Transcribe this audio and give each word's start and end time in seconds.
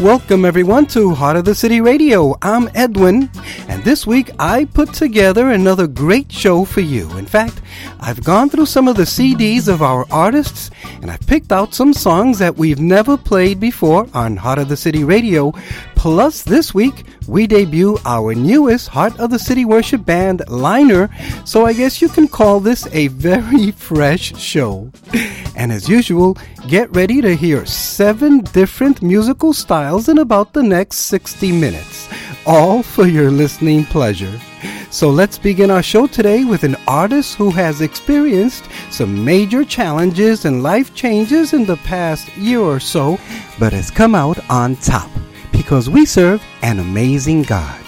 Welcome, 0.00 0.44
everyone, 0.44 0.84
to 0.88 1.14
Heart 1.14 1.38
of 1.38 1.44
the 1.46 1.54
City 1.54 1.80
Radio. 1.80 2.36
I'm 2.42 2.68
Edwin, 2.74 3.30
and 3.66 3.82
this 3.82 4.06
week 4.06 4.30
I 4.38 4.66
put 4.66 4.92
together 4.92 5.48
another 5.48 5.86
great 5.86 6.30
show 6.30 6.66
for 6.66 6.82
you. 6.82 7.10
In 7.16 7.24
fact, 7.24 7.62
I've 7.98 8.22
gone 8.22 8.50
through 8.50 8.66
some 8.66 8.88
of 8.88 8.96
the 8.96 9.04
CDs 9.04 9.68
of 9.68 9.80
our 9.80 10.04
artists, 10.10 10.70
and 11.00 11.10
I've 11.10 11.26
picked 11.26 11.50
out 11.50 11.72
some 11.72 11.94
songs 11.94 12.38
that 12.40 12.58
we've 12.58 12.78
never 12.78 13.16
played 13.16 13.58
before 13.58 14.06
on 14.12 14.36
Heart 14.36 14.58
of 14.58 14.68
the 14.68 14.76
City 14.76 15.02
Radio. 15.02 15.54
Plus, 16.06 16.42
this 16.42 16.72
week 16.72 17.02
we 17.26 17.48
debut 17.48 17.98
our 18.04 18.32
newest 18.32 18.86
Heart 18.86 19.18
of 19.18 19.30
the 19.30 19.40
City 19.40 19.64
Worship 19.64 20.04
Band 20.04 20.48
liner, 20.48 21.10
so 21.44 21.66
I 21.66 21.72
guess 21.72 22.00
you 22.00 22.08
can 22.08 22.28
call 22.28 22.60
this 22.60 22.86
a 22.92 23.08
very 23.08 23.70
fresh 23.88 24.32
show. 24.40 24.92
And 25.56 25.72
as 25.72 25.88
usual, 25.88 26.38
get 26.68 26.94
ready 26.94 27.20
to 27.22 27.34
hear 27.34 27.66
seven 27.66 28.38
different 28.38 29.02
musical 29.02 29.52
styles 29.52 30.08
in 30.08 30.18
about 30.18 30.52
the 30.52 30.62
next 30.62 30.98
60 30.98 31.50
minutes, 31.50 32.08
all 32.46 32.84
for 32.84 33.08
your 33.08 33.32
listening 33.32 33.84
pleasure. 33.86 34.40
So 34.90 35.10
let's 35.10 35.38
begin 35.38 35.72
our 35.72 35.82
show 35.82 36.06
today 36.06 36.44
with 36.44 36.62
an 36.62 36.76
artist 36.86 37.34
who 37.34 37.50
has 37.50 37.80
experienced 37.80 38.68
some 38.92 39.24
major 39.24 39.64
challenges 39.64 40.44
and 40.44 40.62
life 40.62 40.94
changes 40.94 41.52
in 41.52 41.66
the 41.66 41.78
past 41.78 42.28
year 42.36 42.60
or 42.60 42.78
so, 42.78 43.18
but 43.58 43.72
has 43.72 43.90
come 43.90 44.14
out 44.14 44.38
on 44.48 44.76
top 44.76 45.10
because 45.56 45.88
we 45.88 46.04
serve 46.04 46.42
an 46.62 46.78
amazing 46.78 47.42
God. 47.42 47.80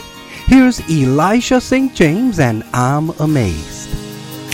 Here's 0.47 0.81
Elisha 0.89 1.61
St. 1.61 1.95
James, 1.95 2.39
and 2.39 2.65
I'm 2.73 3.11
amazed. 3.21 3.91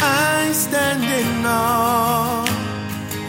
I 0.02 0.50
stand 0.52 1.04
in 1.04 1.46
awe 1.46 2.44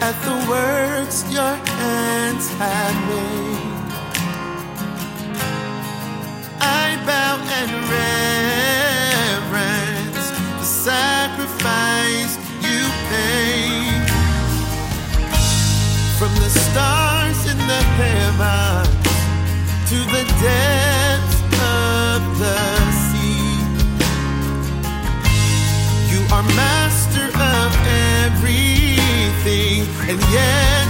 at 0.02 0.16
the 0.26 0.36
works 0.50 1.24
your 1.32 1.54
hands 1.78 2.48
have 2.58 2.96
made. 3.08 3.56
I 6.60 6.96
bow 7.06 7.38
and 7.58 7.70
reverence 9.46 10.30
the 10.58 10.64
sacrifice 10.64 12.32
you 12.66 12.80
paid. 13.08 14.06
From 16.18 16.34
the 16.42 16.50
stars 16.50 17.38
in 17.50 17.58
the 17.58 17.82
heavens 18.00 18.85
of 20.44 22.38
the 22.38 22.58
sea. 23.04 23.56
You 26.12 26.20
are 26.34 26.46
master 26.54 27.26
of 27.54 27.70
everything, 28.24 29.86
and 30.10 30.20
yet 30.32 30.85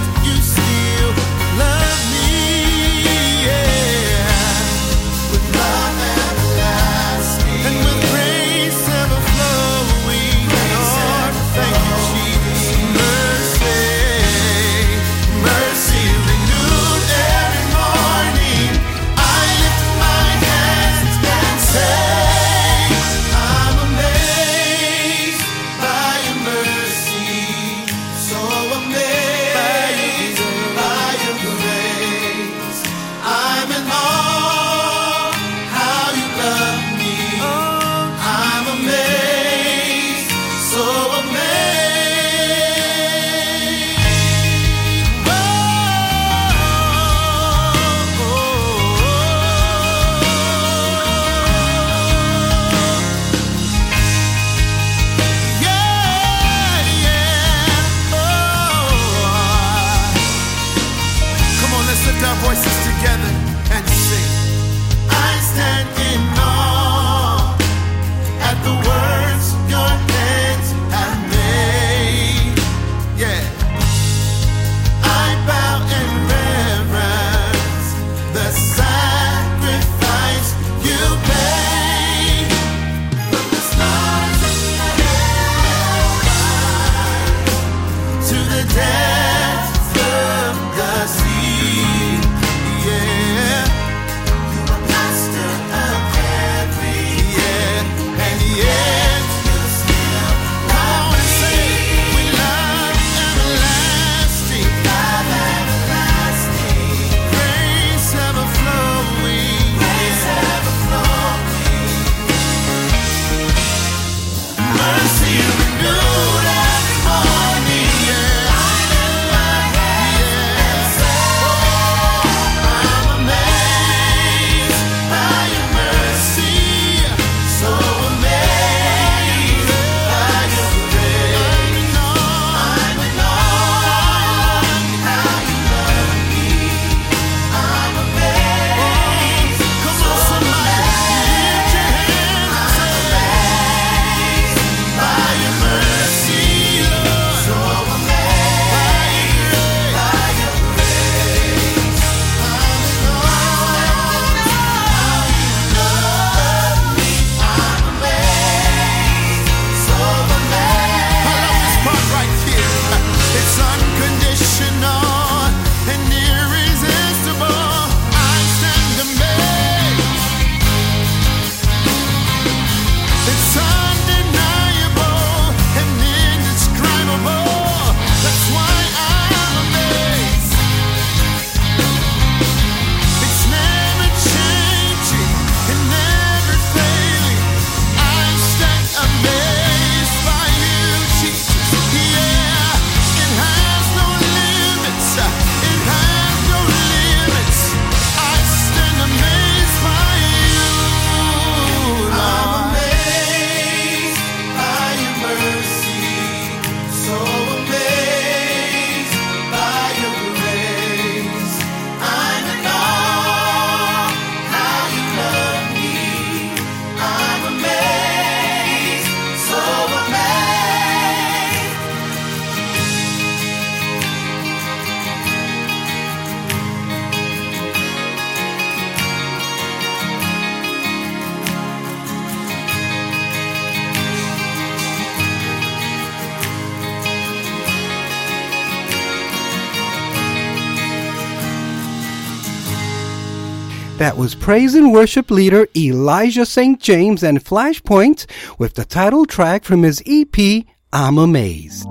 That 243.97 244.15
was 244.15 244.35
praise 244.35 244.75
and 244.75 244.93
worship 244.93 245.31
leader 245.31 245.67
Elijah 245.75 246.45
St. 246.45 246.79
James 246.79 247.23
and 247.23 247.43
Flashpoint 247.43 248.27
with 248.59 248.75
the 248.75 248.85
title 248.85 249.25
track 249.25 249.63
from 249.63 249.81
his 249.81 250.03
EP, 250.05 250.65
I'm 250.93 251.17
Amazed. 251.17 251.89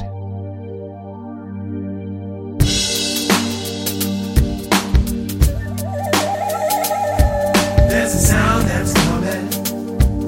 There's 7.88 8.14
a 8.14 8.18
sound 8.18 8.68
that's 8.68 8.94
coming 8.94 9.48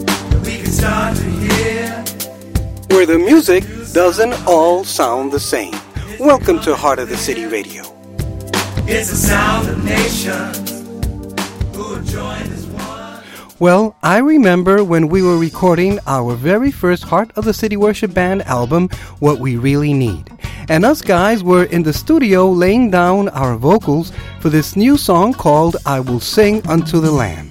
that 0.05 0.43
we 0.45 0.57
can 0.57 0.73
start 0.73 1.17
to 1.17 1.23
hear. 1.23 1.91
Where 2.91 3.07
the 3.07 3.21
music 3.21 3.63
doesn't 3.93 4.33
all 4.49 4.83
sound 4.83 5.31
the 5.31 5.39
same. 5.39 5.77
Welcome 6.19 6.59
to 6.63 6.75
Heart 6.75 6.99
of 6.99 7.09
the 7.09 7.17
City 7.17 7.47
Radio. 7.47 7.85
It's 8.89 9.11
the 9.11 9.17
sound 9.17 9.69
of 9.69 9.85
nations 9.85 10.78
Well, 13.61 13.97
I 14.03 14.19
remember 14.19 14.85
when 14.85 15.09
we 15.09 15.23
were 15.23 15.37
recording 15.37 15.99
our 16.07 16.35
very 16.35 16.71
first 16.71 17.03
Heart 17.03 17.33
of 17.37 17.45
the 17.45 17.53
City 17.53 17.77
Worship 17.77 18.15
Band 18.15 18.43
album, 18.43 18.89
What 19.19 19.41
We 19.41 19.57
Really 19.57 19.93
Need. 19.93 20.31
And 20.69 20.85
us 20.85 21.03
guys 21.03 21.43
were 21.43 21.65
in 21.65 21.83
the 21.83 21.93
studio 21.93 22.51
laying 22.51 22.91
down 22.91 23.29
our 23.31 23.57
vocals 23.57 24.13
for 24.41 24.49
this 24.49 24.77
new 24.77 24.97
song 24.97 25.33
called 25.33 25.77
I 25.87 25.99
Will 26.01 26.21
Sing 26.21 26.65
Unto 26.69 27.01
the 27.01 27.11
Lamb. 27.11 27.49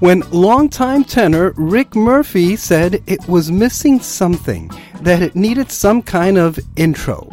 When 0.00 0.20
longtime 0.30 1.04
tenor 1.04 1.54
Rick 1.56 1.96
Murphy 1.96 2.56
said 2.56 3.02
it 3.06 3.26
was 3.26 3.50
missing 3.50 4.00
something, 4.00 4.70
that 5.00 5.22
it 5.22 5.34
needed 5.34 5.70
some 5.70 6.02
kind 6.02 6.36
of 6.36 6.58
intro. 6.76 7.30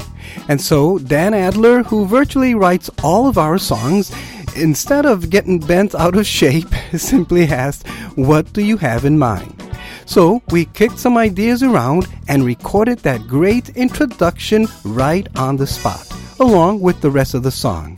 And 0.47 0.59
so 0.59 0.99
Dan 0.99 1.33
Adler, 1.33 1.83
who 1.83 2.05
virtually 2.05 2.55
writes 2.55 2.89
all 3.03 3.27
of 3.27 3.37
our 3.37 3.57
songs, 3.57 4.11
instead 4.55 5.05
of 5.05 5.29
getting 5.29 5.59
bent 5.59 5.95
out 5.95 6.15
of 6.15 6.25
shape, 6.25 6.69
simply 6.97 7.45
asked, 7.45 7.87
What 8.15 8.51
do 8.53 8.63
you 8.63 8.77
have 8.77 9.05
in 9.05 9.17
mind? 9.17 9.61
So 10.05 10.41
we 10.51 10.65
kicked 10.65 10.99
some 10.99 11.17
ideas 11.17 11.63
around 11.63 12.07
and 12.27 12.45
recorded 12.45 12.99
that 12.99 13.27
great 13.27 13.69
introduction 13.69 14.67
right 14.83 15.27
on 15.37 15.57
the 15.57 15.67
spot, 15.67 16.07
along 16.39 16.81
with 16.81 17.01
the 17.01 17.09
rest 17.09 17.33
of 17.33 17.43
the 17.43 17.51
song. 17.51 17.97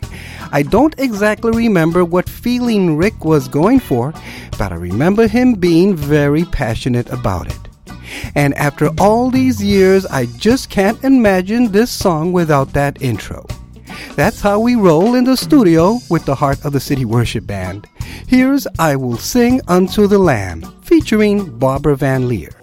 I 0.51 0.63
don't 0.63 0.95
exactly 0.97 1.51
remember 1.51 2.05
what 2.05 2.29
feeling 2.29 2.95
Rick 2.95 3.25
was 3.25 3.49
going 3.49 3.79
for, 3.79 4.13
but 4.57 4.71
I 4.71 4.75
remember 4.75 5.27
him 5.27 5.53
being 5.53 5.95
very 5.95 6.45
passionate 6.45 7.09
about 7.09 7.47
it. 7.47 7.59
And 8.35 8.53
after 8.53 8.89
all 8.99 9.29
these 9.29 9.61
years, 9.61 10.05
I 10.05 10.27
just 10.37 10.69
can't 10.69 11.03
imagine 11.03 11.71
this 11.71 11.91
song 11.91 12.31
without 12.31 12.71
that 12.73 13.01
intro. 13.01 13.45
That's 14.17 14.41
how 14.41 14.59
we 14.59 14.73
roll 14.73 15.13
in 15.13 15.25
the 15.25 15.37
studio 15.37 15.99
with 16.09 16.25
the 16.25 16.33
Heart 16.33 16.65
of 16.65 16.73
the 16.73 16.79
City 16.79 17.05
Worship 17.05 17.45
Band. 17.45 17.85
Here's 18.25 18.65
I 18.79 18.95
Will 18.95 19.15
Sing 19.15 19.61
Unto 19.67 20.07
the 20.07 20.17
Lamb, 20.17 20.63
featuring 20.81 21.55
Barbara 21.59 21.95
Van 21.95 22.27
Leer. 22.27 22.56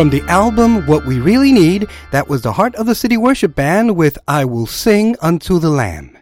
From 0.00 0.08
the 0.08 0.22
album 0.30 0.86
What 0.86 1.04
We 1.04 1.20
Really 1.20 1.52
Need, 1.52 1.86
that 2.10 2.26
was 2.26 2.40
the 2.40 2.54
Heart 2.54 2.74
of 2.76 2.86
the 2.86 2.94
City 2.94 3.18
Worship 3.18 3.54
Band 3.54 3.96
with 3.96 4.16
I 4.26 4.46
Will 4.46 4.64
Sing 4.64 5.14
Unto 5.20 5.58
the 5.58 5.68
Lamb. 5.68 6.16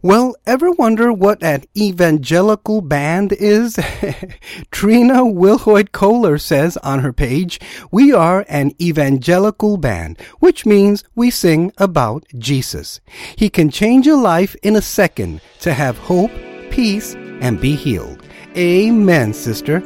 Well, 0.00 0.36
ever 0.46 0.70
wonder 0.70 1.12
what 1.12 1.42
an 1.42 1.64
evangelical 1.76 2.80
band 2.80 3.32
is? 3.32 3.76
Trina 4.70 5.24
Wilhoit 5.24 5.90
Kohler 5.90 6.38
says 6.38 6.76
on 6.76 7.00
her 7.00 7.12
page, 7.12 7.58
we 7.90 8.12
are 8.12 8.46
an 8.48 8.70
evangelical 8.80 9.78
band, 9.78 10.20
which 10.38 10.64
means 10.64 11.02
we 11.16 11.28
sing 11.28 11.72
about 11.76 12.24
Jesus. 12.38 13.00
He 13.34 13.50
can 13.50 13.68
change 13.68 14.06
your 14.06 14.22
life 14.22 14.54
in 14.62 14.76
a 14.76 14.80
second 14.80 15.40
to 15.58 15.74
have 15.74 15.98
hope, 15.98 16.30
peace, 16.70 17.16
and 17.40 17.60
be 17.60 17.74
healed. 17.74 18.22
Amen, 18.58 19.32
sister. 19.34 19.78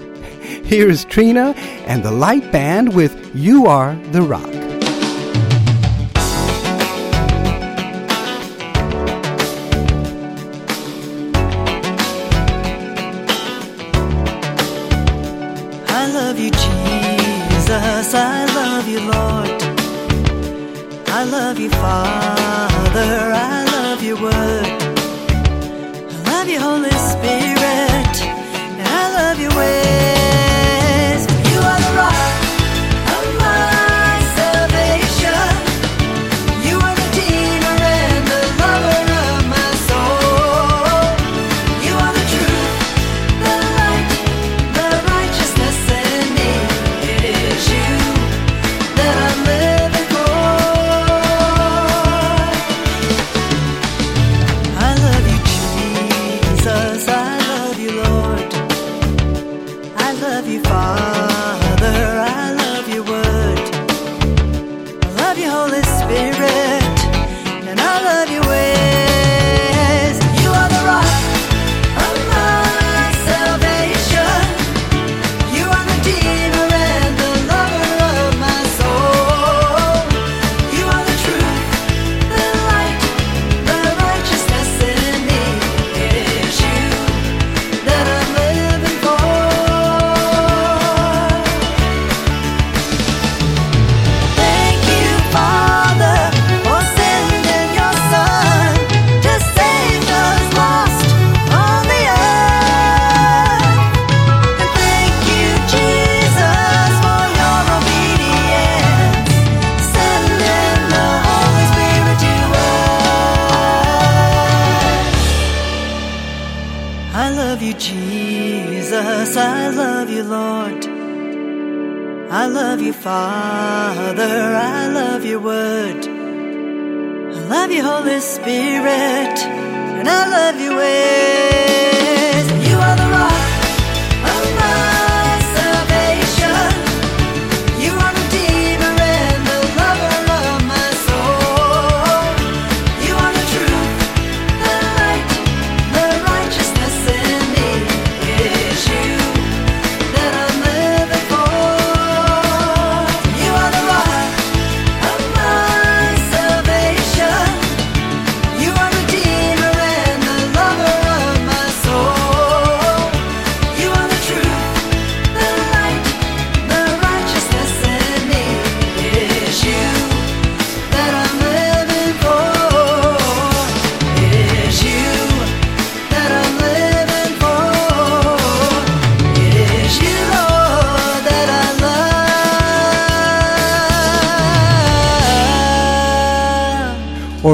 Here 0.65 0.89
is 0.89 1.05
Trina 1.05 1.53
and 1.87 2.03
the 2.03 2.11
Light 2.11 2.51
Band 2.51 2.95
with 2.95 3.31
You 3.35 3.67
Are 3.67 3.95
the 4.13 4.23
Rock. 4.23 4.49
I 15.89 16.11
love 16.15 16.39
you, 16.39 16.51
Jesus. 16.51 18.15
I 18.15 18.47
love 18.55 18.89
you, 18.89 19.01
Lord. 19.01 19.63
I 21.09 21.25
love 21.25 21.61
you, 21.61 21.69
Father. 21.69 22.32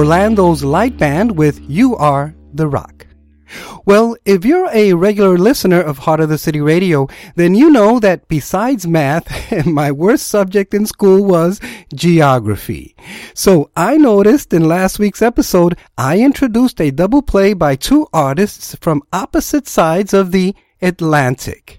Orlando's 0.08 0.64
Light 0.64 0.96
Band 0.96 1.36
with 1.36 1.60
You 1.68 1.94
Are 1.94 2.34
the 2.54 2.66
Rock. 2.66 3.06
Well, 3.84 4.16
if 4.24 4.42
you're 4.42 4.70
a 4.72 4.94
regular 4.94 5.36
listener 5.36 5.82
of 5.82 5.98
Heart 5.98 6.20
of 6.20 6.30
the 6.30 6.38
City 6.38 6.62
Radio, 6.62 7.08
then 7.34 7.54
you 7.54 7.68
know 7.68 8.00
that 8.00 8.26
besides 8.26 8.86
math, 8.86 9.66
my 9.66 9.92
worst 9.92 10.26
subject 10.26 10.72
in 10.72 10.86
school 10.86 11.22
was 11.22 11.60
geography. 11.94 12.96
So 13.34 13.70
I 13.76 13.98
noticed 13.98 14.54
in 14.54 14.66
last 14.66 14.98
week's 14.98 15.20
episode, 15.20 15.76
I 15.98 16.20
introduced 16.20 16.80
a 16.80 16.90
double 16.90 17.20
play 17.20 17.52
by 17.52 17.76
two 17.76 18.06
artists 18.10 18.74
from 18.80 19.02
opposite 19.12 19.68
sides 19.68 20.14
of 20.14 20.32
the 20.32 20.54
Atlantic. 20.80 21.77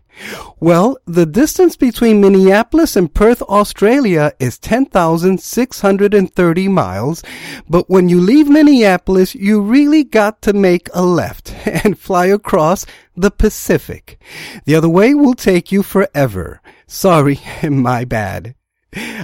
Well, 0.59 0.97
the 1.05 1.25
distance 1.25 1.75
between 1.75 2.21
Minneapolis 2.21 2.95
and 2.95 3.13
Perth, 3.13 3.41
Australia 3.43 4.31
is 4.39 4.57
10,630 4.59 6.67
miles, 6.67 7.23
but 7.69 7.89
when 7.89 8.09
you 8.09 8.19
leave 8.19 8.49
Minneapolis, 8.49 9.35
you 9.35 9.61
really 9.61 10.03
got 10.03 10.41
to 10.43 10.53
make 10.53 10.89
a 10.93 11.05
left 11.05 11.53
and 11.65 11.97
fly 11.97 12.27
across 12.27 12.85
the 13.15 13.31
Pacific. 13.31 14.21
The 14.65 14.75
other 14.75 14.89
way 14.89 15.13
will 15.13 15.35
take 15.35 15.71
you 15.71 15.83
forever. 15.83 16.61
Sorry, 16.87 17.39
my 17.63 18.05
bad. 18.05 18.55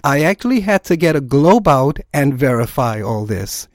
I 0.03 0.21
actually 0.21 0.61
had 0.61 0.83
to 0.85 0.95
get 0.95 1.15
a 1.15 1.21
globe 1.21 1.67
out 1.67 1.99
and 2.13 2.37
verify 2.37 3.01
all 3.01 3.25
this. 3.25 3.67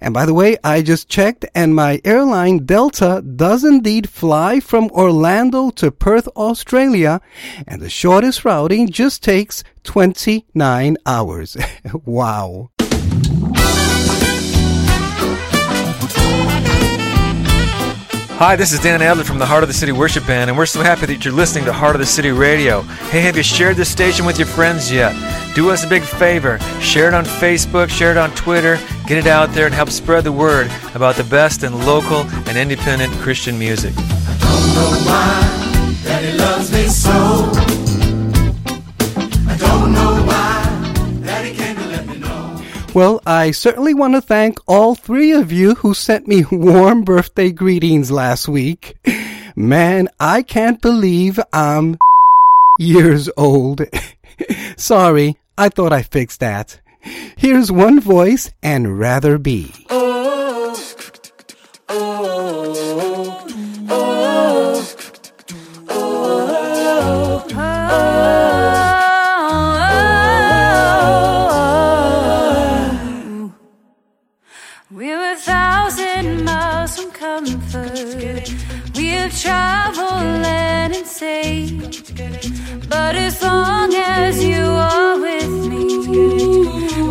And 0.00 0.14
by 0.14 0.24
the 0.24 0.34
way, 0.34 0.56
I 0.64 0.82
just 0.82 1.08
checked 1.08 1.44
and 1.54 1.74
my 1.74 2.00
airline 2.04 2.64
Delta 2.64 3.22
does 3.22 3.64
indeed 3.64 4.08
fly 4.08 4.60
from 4.60 4.90
Orlando 4.90 5.70
to 5.72 5.90
Perth, 5.90 6.28
Australia, 6.28 7.20
and 7.66 7.82
the 7.82 7.90
shortest 7.90 8.44
routing 8.44 8.88
just 8.88 9.22
takes 9.22 9.62
29 9.84 10.96
hours. 11.04 11.56
wow. 12.04 12.70
Hi, 18.46 18.56
this 18.56 18.74
is 18.74 18.80
Dan 18.80 19.00
Adler 19.00 19.24
from 19.24 19.38
the 19.38 19.46
Heart 19.46 19.62
of 19.62 19.70
the 19.70 19.74
City 19.74 19.90
Worship 19.90 20.26
Band, 20.26 20.50
and 20.50 20.58
we're 20.58 20.66
so 20.66 20.82
happy 20.82 21.06
that 21.06 21.24
you're 21.24 21.32
listening 21.32 21.64
to 21.64 21.72
Heart 21.72 21.96
of 21.96 22.00
the 22.00 22.06
City 22.06 22.30
Radio. 22.30 22.82
Hey, 22.82 23.22
have 23.22 23.38
you 23.38 23.42
shared 23.42 23.74
this 23.74 23.88
station 23.88 24.26
with 24.26 24.38
your 24.38 24.46
friends 24.46 24.92
yet? 24.92 25.14
Do 25.54 25.70
us 25.70 25.82
a 25.82 25.88
big 25.88 26.02
favor. 26.02 26.58
Share 26.78 27.08
it 27.08 27.14
on 27.14 27.24
Facebook, 27.24 27.88
share 27.88 28.10
it 28.10 28.18
on 28.18 28.30
Twitter, 28.32 28.78
get 29.06 29.16
it 29.16 29.26
out 29.26 29.52
there 29.52 29.64
and 29.64 29.74
help 29.74 29.88
spread 29.88 30.24
the 30.24 30.32
word 30.32 30.70
about 30.94 31.16
the 31.16 31.24
best 31.24 31.62
in 31.62 31.86
local 31.86 32.26
and 32.46 32.58
independent 32.58 33.14
Christian 33.14 33.58
music. 33.58 33.94
Well, 42.94 43.20
I 43.26 43.50
certainly 43.50 43.92
want 43.92 44.14
to 44.14 44.20
thank 44.20 44.60
all 44.68 44.94
three 44.94 45.32
of 45.32 45.50
you 45.50 45.74
who 45.74 45.94
sent 45.94 46.28
me 46.28 46.44
warm 46.52 47.02
birthday 47.02 47.50
greetings 47.50 48.12
last 48.12 48.46
week. 48.46 48.96
Man, 49.56 50.08
I 50.20 50.42
can't 50.42 50.80
believe 50.80 51.40
I'm 51.52 51.98
years 52.78 53.28
old. 53.36 53.82
Sorry, 54.76 55.36
I 55.58 55.70
thought 55.70 55.92
I 55.92 56.02
fixed 56.02 56.38
that. 56.38 56.80
Here's 57.36 57.72
one 57.72 57.98
voice 57.98 58.52
and 58.62 58.96
rather 58.96 59.38
be. 59.38 59.72
Oh, 59.90 60.03
But 83.14 83.22
as 83.22 83.40
long 83.42 83.94
as 83.94 84.42
you 84.42 84.64
are 84.64 85.16
with 85.20 85.52
me, 85.70 85.84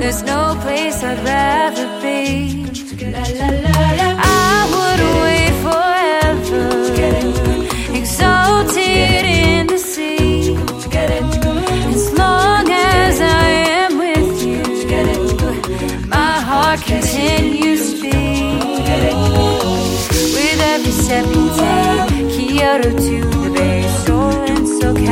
there's 0.02 0.22
no 0.24 0.58
place 0.60 1.02
I'd 1.02 1.24
rather 1.24 1.88
be. 2.02 2.66
I 4.20 4.66
would 4.74 5.02
wait 5.24 5.54
forever, 5.64 6.64
exalted 7.98 9.24
in 9.24 9.68
the 9.68 9.78
sea. 9.78 10.58
As 11.96 12.12
long 12.20 12.70
as 12.70 13.22
I 13.22 13.48
am 13.80 13.98
with 13.98 14.44
you, 14.46 14.62
my 16.10 16.36
heart 16.50 16.82
continues 16.82 17.94
to 17.94 18.02
beat. 18.02 18.60
With 20.36 20.60
every 20.74 20.92
step 20.92 21.26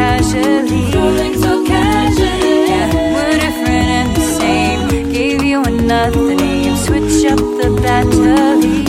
so 0.01 1.65
casually. 1.65 2.69
Yeah, 2.69 2.89
we're 3.13 3.37
different 3.37 3.89
and 3.99 4.15
the 4.15 4.25
same. 4.39 5.11
Gave 5.11 5.43
you 5.43 5.63
another 5.63 6.33
name, 6.35 6.75
switch 6.75 7.25
up 7.31 7.37
the 7.37 7.69
batteries. 7.83 8.79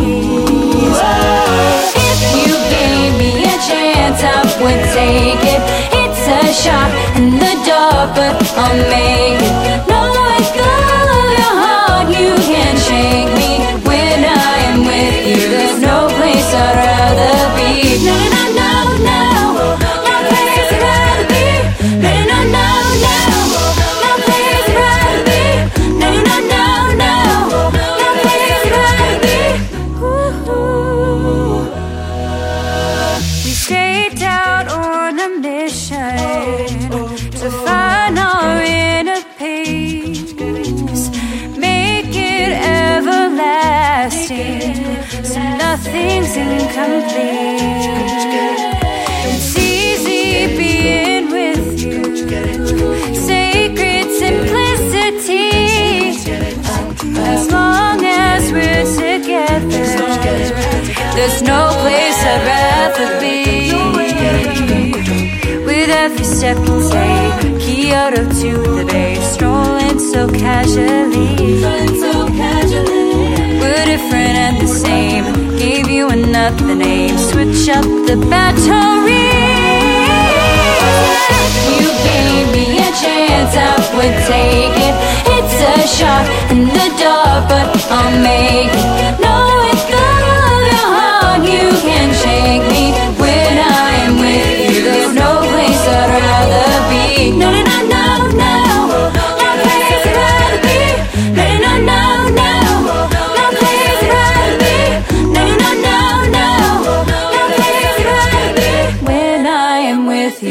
If 2.09 2.21
you 2.47 2.55
gave 2.77 3.13
me 3.21 3.31
a 3.45 3.57
chance, 3.69 4.21
I 4.25 4.41
would 4.61 4.83
take 4.97 5.45
it. 5.55 5.63
It's 6.01 6.25
a 6.29 6.43
shot 6.63 6.91
in 7.17 7.39
the 7.43 7.53
dark, 7.67 8.15
but 8.17 8.35
I'll 8.57 8.77
make 8.97 9.43
it. 9.51 9.55
No, 9.91 10.01
let 10.17 10.47
go 10.57 10.71
of 11.19 11.29
your 11.41 11.55
heart, 11.65 12.09
you 12.09 12.33
can't 12.49 12.79
shake 12.89 13.33
me 13.41 13.51
when 13.85 14.25
I 14.25 14.55
am 14.71 14.79
with 14.91 15.19
you. 15.29 15.43
There's 15.49 15.81
no 15.81 16.09
place 16.17 16.51
I'd 16.55 16.77
rather 16.89 17.37
be. 17.57 17.71
No, 18.07 18.17
no, 18.35 18.43
no. 18.57 18.92
There's 61.15 61.43
no 61.43 61.69
place 61.83 62.19
I'd 62.33 62.43
rather 62.53 63.09
be. 63.21 63.73
With 65.67 65.91
every 65.91 66.25
step 66.25 66.57
you 66.69 66.91
take, 66.91 67.61
Kyoto 67.63 68.23
to 68.41 68.53
the 68.77 68.85
bay, 68.91 69.15
strolling 69.21 69.99
so 69.99 70.29
casually. 70.29 71.63
We're 73.61 73.85
different 73.93 74.37
and 74.47 74.57
the 74.61 74.67
same. 74.67 75.25
Gave 75.59 75.89
you 75.89 76.09
another 76.09 76.75
name, 76.75 77.17
switch 77.19 77.69
up 77.69 77.85
the 78.09 78.17
battery. 78.31 79.29
You 81.81 81.91
gave 82.09 82.47
me 82.57 82.67
a 82.79 82.91
chance, 83.03 83.55
I 83.55 83.75
would 83.97 84.17
take 84.33 84.79
it. 84.89 84.95
It's 85.37 85.57
a 85.73 85.77
shot 85.97 86.25
in 86.51 86.61
the 86.77 86.89
dark, 87.01 87.41
but 87.49 87.69
I'll 87.91 88.17
make 88.21 88.75
it. 88.75 89.21
No, 89.21 89.32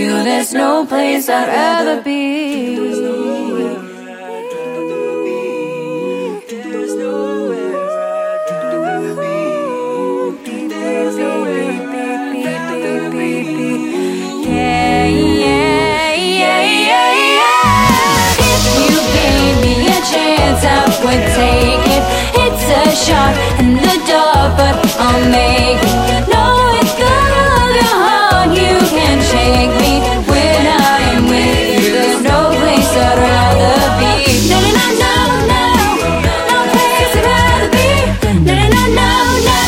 you, 0.02 0.24
there's 0.24 0.54
no 0.54 0.86
place 0.86 1.30
I'd 1.30 1.48
rather 1.48 2.02
be. 2.02 2.76
There's 2.76 3.00
no 3.00 3.12
place 7.46 8.52
I'd 8.52 8.84
rather 8.84 9.16
be. 9.16 9.32
Yeah, 14.48 15.06
yeah, 15.06 16.14
yeah, 16.14 16.62
yeah, 16.90 17.12
yeah. 17.38 18.54
If 18.54 18.64
you 18.78 18.98
gave 19.18 19.56
me 19.66 19.76
a 19.88 20.00
chance, 20.12 20.62
I 20.66 20.68
would 21.04 21.26
take 21.38 21.86
it. 21.98 22.04
It's 22.44 22.66
a 22.80 22.82
shot 23.06 23.34
in 23.60 23.70
the 23.76 23.96
dark, 24.10 24.50
but 24.58 24.76
I'll 25.00 25.26
make 25.30 25.82
it. 25.84 26.28
No, 26.34 26.46
when 30.32 30.63
I 30.67 30.99
am 31.15 31.23
with 31.27 31.84
you. 31.84 31.91
There's 31.93 32.21
no 32.23 32.39
place 32.62 32.91
I'd 33.08 33.17
rather 33.25 33.77
be. 34.01 34.13
No, 34.51 34.58
no, 34.62 34.86
no, 35.04 35.15
no, 35.51 35.65
no. 36.01 36.23
No 36.51 36.58
place 36.73 37.13
I'd 37.19 37.25
rather 37.32 37.69
be. 37.77 37.89
No, 38.47 38.54
no, 38.75 38.84
no, 38.99 39.10
no, 39.49 39.62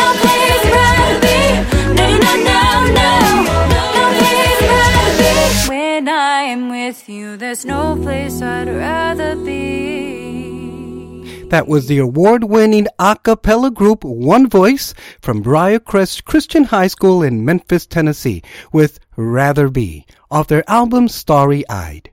no. 0.00 0.06
Place 0.22 0.64
I'd 0.68 0.76
rather 0.78 1.18
be. 1.26 1.38
No, 1.98 2.04
no, 2.24 2.32
no, 2.48 2.62
no, 2.98 3.10
no. 3.72 3.82
Place 4.20 4.60
I'd 4.62 4.72
rather 4.74 5.14
be. 5.20 5.32
When 5.68 6.08
I 6.08 6.42
am 6.54 6.62
with 6.70 7.08
you, 7.08 7.36
there's 7.36 7.64
no 7.64 7.96
place 8.02 8.42
I'd 8.42 8.68
rather. 8.68 9.23
That 11.54 11.68
was 11.68 11.86
the 11.86 11.98
award 11.98 12.42
winning 12.42 12.88
a 12.98 13.14
cappella 13.14 13.70
group 13.70 14.02
One 14.02 14.48
Voice 14.48 14.92
from 15.20 15.40
Briarcrest 15.40 16.24
Christian 16.24 16.64
High 16.64 16.88
School 16.88 17.22
in 17.22 17.44
Memphis, 17.44 17.86
Tennessee, 17.86 18.42
with 18.72 18.98
Rather 19.14 19.68
Be, 19.68 20.04
off 20.32 20.48
their 20.48 20.68
album 20.68 21.06
Starry 21.06 21.62
Eyed. 21.70 22.10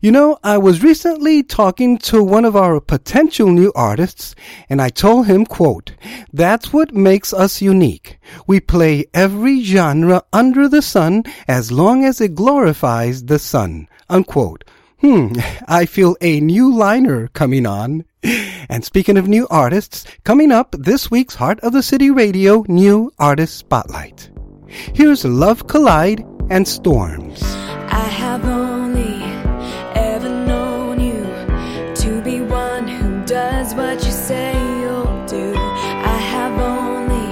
You 0.00 0.12
know, 0.12 0.38
I 0.42 0.56
was 0.56 0.82
recently 0.82 1.42
talking 1.42 1.98
to 2.08 2.24
one 2.24 2.46
of 2.46 2.56
our 2.56 2.80
potential 2.80 3.50
new 3.50 3.70
artists, 3.74 4.34
and 4.70 4.80
I 4.80 4.88
told 4.88 5.26
him, 5.26 5.44
quote, 5.44 5.92
That's 6.32 6.72
what 6.72 6.94
makes 6.94 7.34
us 7.34 7.60
unique. 7.60 8.18
We 8.46 8.60
play 8.60 9.04
every 9.12 9.62
genre 9.62 10.22
under 10.32 10.70
the 10.70 10.80
sun 10.80 11.24
as 11.46 11.70
long 11.70 12.02
as 12.02 12.18
it 12.18 12.34
glorifies 12.34 13.24
the 13.24 13.38
Son, 13.38 13.88
unquote. 14.08 14.64
Hmm, 15.02 15.34
I 15.68 15.84
feel 15.84 16.16
a 16.22 16.40
new 16.40 16.74
liner 16.74 17.28
coming 17.28 17.66
on. 17.66 18.06
And 18.68 18.84
speaking 18.84 19.16
of 19.16 19.26
new 19.26 19.48
artists, 19.50 20.04
coming 20.24 20.52
up 20.52 20.76
this 20.78 21.10
week's 21.10 21.34
Heart 21.34 21.60
of 21.60 21.72
the 21.72 21.82
City 21.82 22.10
Radio 22.10 22.64
New 22.68 23.12
Artist 23.18 23.56
Spotlight. 23.58 24.30
Here's 24.68 25.24
Love 25.24 25.66
Collide 25.66 26.24
and 26.50 26.68
Storms. 26.68 27.42
I 27.42 28.06
have 28.22 28.44
only 28.44 29.22
ever 29.98 30.28
known 30.28 31.00
you 31.00 31.24
to 31.96 32.22
be 32.22 32.40
one 32.40 32.86
who 32.86 33.24
does 33.24 33.74
what 33.74 34.04
you 34.04 34.12
say 34.12 34.52
you'll 34.80 35.26
do. 35.26 35.54
I 35.56 36.18
have 36.34 36.60
only 36.60 37.28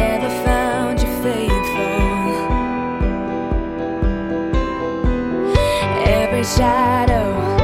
ever 0.00 0.30
found 0.46 1.00
you 1.00 1.08
faithful. 1.22 1.96
Every 6.06 6.44
shadow, 6.44 7.55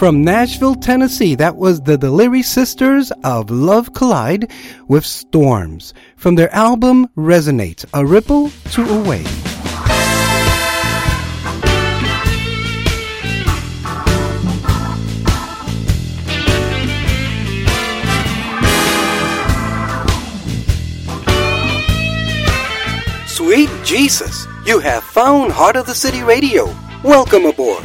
From 0.00 0.24
Nashville, 0.24 0.76
Tennessee, 0.76 1.34
that 1.34 1.56
was 1.56 1.82
the 1.82 1.98
Deliri 1.98 2.42
Sisters 2.42 3.12
of 3.22 3.50
Love 3.50 3.92
Collide 3.92 4.50
with 4.88 5.04
Storms 5.04 5.92
from 6.16 6.36
their 6.36 6.50
album 6.54 7.06
Resonate, 7.18 7.84
A 7.92 8.06
Ripple 8.06 8.48
to 8.70 8.82
a 8.82 9.02
Wave. 9.06 9.28
Sweet 23.28 23.68
Jesus, 23.84 24.46
you 24.64 24.78
have 24.78 25.04
found 25.04 25.52
Heart 25.52 25.76
of 25.76 25.84
the 25.84 25.94
City 25.94 26.22
Radio. 26.22 26.74
Welcome 27.04 27.44
aboard. 27.44 27.84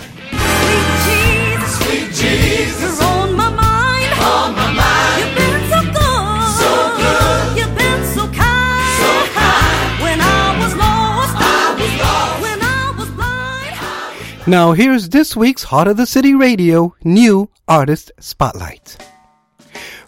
Sweet 2.66 2.74
Jesus, 2.74 3.00
you're 3.00 3.10
on 3.10 3.36
my 3.36 3.50
mind. 3.50 4.12
On 4.22 4.56
my 4.56 4.72
mind. 4.74 5.20
You've 5.22 5.36
been 5.36 5.70
so 5.70 5.80
good. 5.82 6.54
So 6.62 6.72
good. 6.98 7.58
You've 7.58 7.78
been 7.78 8.06
so 8.16 8.24
kind. 8.34 8.94
So 9.02 9.12
kind. 9.34 10.02
When 10.02 10.20
I 10.22 10.58
was 10.62 10.76
lost. 10.76 11.36
I 11.38 11.76
was 11.80 11.94
lost. 12.02 12.42
When 12.42 12.60
I 12.62 12.94
was 12.98 13.10
blind. 13.12 14.48
Now 14.48 14.74
here's 14.74 15.10
this 15.10 15.36
week's 15.36 15.64
Heart 15.64 15.88
of 15.90 15.98
the 15.98 16.06
City 16.06 16.34
Radio 16.34 16.96
New 17.04 17.50
Artist 17.68 18.12
Spotlight. 18.20 18.98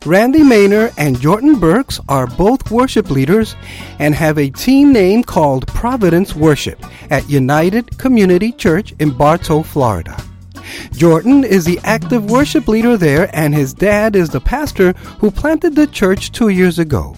Randy 0.06 0.39
Maynor 0.39 0.93
and 0.98 1.20
Jordan 1.20 1.60
Burks 1.60 2.00
are 2.08 2.28
both 2.28 2.72
worship 2.72 3.10
leaders 3.10 3.56
and 4.00 4.15
have 4.15 4.38
a 4.38 4.50
team 4.50 4.93
name 4.93 5.24
called 5.24 5.67
Providence 5.67 6.34
Worship 6.34 6.80
at 7.12 7.30
United 7.30 7.98
Community 7.98 8.52
Church 8.54 8.93
in 9.00 9.12
Bartow, 9.12 9.63
Florida. 9.63 10.15
Jordan 10.92 11.44
is 11.44 11.66
the 11.66 11.80
active 11.84 12.30
worship 12.30 12.68
leader 12.68 12.98
there, 12.98 13.30
and 13.34 13.54
his 13.54 13.74
dad 13.74 14.16
is 14.16 14.30
the 14.30 14.42
pastor 14.42 14.94
who 15.20 15.32
planted 15.32 15.76
the 15.76 15.88
church 15.88 16.32
two 16.32 16.50
years 16.50 16.80
ago. 16.80 17.16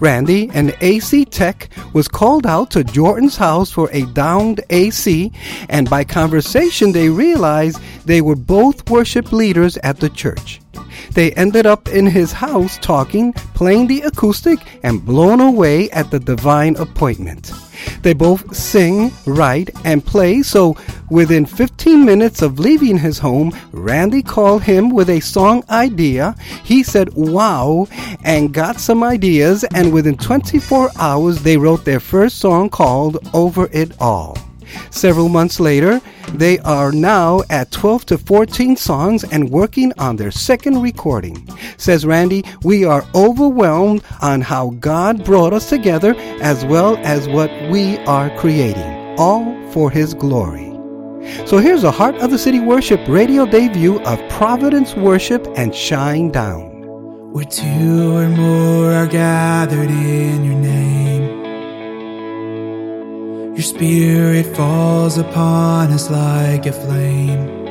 Randy, 0.00 0.50
an 0.54 0.72
AC 0.80 1.24
tech, 1.26 1.68
was 1.92 2.08
called 2.08 2.46
out 2.46 2.70
to 2.72 2.84
Jordan's 2.84 3.36
house 3.36 3.70
for 3.70 3.88
a 3.92 4.02
downed 4.06 4.60
AC, 4.70 5.32
and 5.68 5.88
by 5.88 6.04
conversation, 6.04 6.92
they 6.92 7.08
realized 7.08 7.80
they 8.04 8.20
were 8.20 8.36
both 8.36 8.88
worship 8.90 9.32
leaders 9.32 9.76
at 9.78 10.00
the 10.00 10.08
church. 10.08 10.60
They 11.12 11.32
ended 11.32 11.66
up 11.66 11.88
in 11.88 12.06
his 12.06 12.32
house 12.32 12.78
talking, 12.78 13.32
playing 13.54 13.86
the 13.86 14.02
acoustic, 14.02 14.58
and 14.82 15.04
blown 15.04 15.40
away 15.40 15.90
at 15.90 16.10
the 16.10 16.20
divine 16.20 16.76
appointment. 16.76 17.52
They 18.02 18.12
both 18.12 18.54
sing, 18.56 19.12
write, 19.26 19.70
and 19.84 20.04
play, 20.04 20.42
so 20.42 20.76
within 21.10 21.46
15 21.46 22.04
minutes 22.04 22.42
of 22.42 22.58
leaving 22.58 22.98
his 22.98 23.18
home, 23.18 23.52
Randy 23.72 24.22
called 24.22 24.62
him 24.62 24.90
with 24.90 25.10
a 25.10 25.20
song 25.20 25.64
idea. 25.70 26.34
He 26.64 26.82
said, 26.82 27.12
wow, 27.14 27.88
and 28.24 28.54
got 28.54 28.80
some 28.80 29.02
ideas, 29.02 29.64
and 29.74 29.92
within 29.92 30.16
24 30.16 30.90
hours, 30.98 31.42
they 31.42 31.56
wrote 31.56 31.84
their 31.84 32.00
first 32.00 32.38
song 32.38 32.70
called 32.70 33.18
Over 33.34 33.68
It 33.72 33.92
All. 34.00 34.36
Several 34.90 35.28
months 35.28 35.60
later, 35.60 36.00
they 36.34 36.58
are 36.60 36.92
now 36.92 37.42
at 37.50 37.70
12 37.70 38.06
to 38.06 38.18
14 38.18 38.76
songs 38.76 39.24
and 39.24 39.50
working 39.50 39.92
on 39.98 40.16
their 40.16 40.30
second 40.30 40.82
recording. 40.82 41.48
Says 41.76 42.04
Randy, 42.04 42.44
we 42.62 42.84
are 42.84 43.04
overwhelmed 43.14 44.02
on 44.20 44.40
how 44.40 44.70
God 44.80 45.24
brought 45.24 45.52
us 45.52 45.68
together 45.68 46.14
as 46.40 46.64
well 46.64 46.96
as 46.98 47.28
what 47.28 47.50
we 47.70 47.98
are 47.98 48.30
creating, 48.38 49.16
all 49.18 49.56
for 49.72 49.90
His 49.90 50.14
glory. 50.14 50.68
So 51.46 51.58
here's 51.58 51.84
a 51.84 51.90
Heart 51.90 52.16
of 52.16 52.30
the 52.30 52.38
City 52.38 52.58
Worship 52.60 53.00
radio 53.08 53.44
debut 53.44 54.00
of 54.00 54.18
Providence 54.30 54.94
Worship 54.94 55.46
and 55.56 55.74
Shine 55.74 56.30
Down. 56.30 56.68
Where 57.32 57.44
two 57.44 58.16
or 58.16 58.28
more 58.28 58.92
are 58.92 59.06
gathered 59.06 59.90
in 59.90 60.44
your 60.44 60.54
name. 60.54 61.37
Your 63.58 63.64
spirit 63.64 64.46
falls 64.54 65.18
upon 65.18 65.90
us 65.90 66.08
like 66.08 66.64
a 66.66 66.70
flame, 66.70 67.66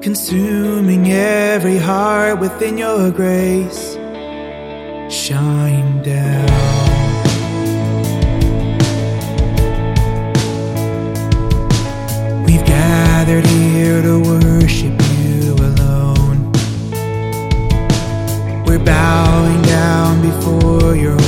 consuming 0.00 1.10
every 1.10 1.76
heart 1.76 2.38
within 2.38 2.78
your 2.78 3.10
grace. 3.10 3.94
Shine 5.12 6.04
down. 6.04 6.46
We've 12.46 12.64
gathered 12.64 13.44
here 13.44 14.02
to 14.02 14.20
worship 14.20 15.02
you 15.18 15.54
alone. 15.54 16.52
We're 18.64 18.84
bowing 18.84 19.62
down 19.62 20.22
before 20.22 20.94
your 20.94 21.18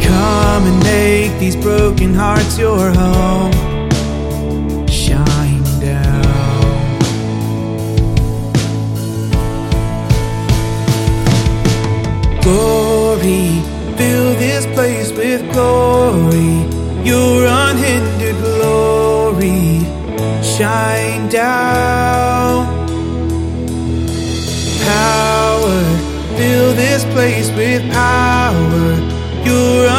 come 0.00 0.64
and 0.66 0.82
make 0.82 1.38
these 1.38 1.56
broken 1.56 2.14
hearts 2.14 2.58
your 2.58 2.90
home. 2.90 3.52
Shine 4.88 5.62
down. 5.80 6.98
Glory, 12.42 13.62
fill 13.96 14.34
this 14.44 14.66
place 14.74 15.12
with 15.12 15.42
glory. 15.52 16.66
Your 17.04 17.46
unhindered 17.46 18.36
glory. 18.36 19.84
Shine 20.42 21.28
down 21.28 22.78
power. 24.88 25.82
Fill 26.36 26.72
this 26.74 27.04
place 27.14 27.50
with 27.52 27.82
power. 27.92 28.27
Your 29.48 29.97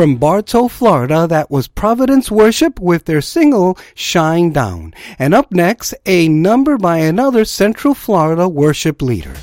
From 0.00 0.16
Bartow, 0.16 0.68
Florida, 0.68 1.26
that 1.26 1.50
was 1.50 1.68
Providence 1.68 2.30
Worship 2.30 2.80
with 2.80 3.04
their 3.04 3.20
single 3.20 3.76
Shine 3.94 4.50
Down. 4.50 4.94
And 5.18 5.34
up 5.34 5.52
next, 5.52 5.92
a 6.06 6.26
number 6.26 6.78
by 6.78 7.00
another 7.00 7.44
Central 7.44 7.92
Florida 7.92 8.48
worship 8.48 9.02
leader. 9.02 9.34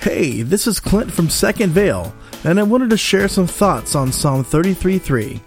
Hey, 0.00 0.42
this 0.42 0.66
is 0.66 0.80
Clint 0.80 1.12
from 1.12 1.30
Second 1.30 1.70
Vale, 1.70 2.12
and 2.42 2.58
I 2.58 2.64
wanted 2.64 2.90
to 2.90 2.96
share 2.96 3.28
some 3.28 3.46
thoughts 3.46 3.94
on 3.94 4.10
Psalm 4.10 4.42
33:3. 4.42 5.40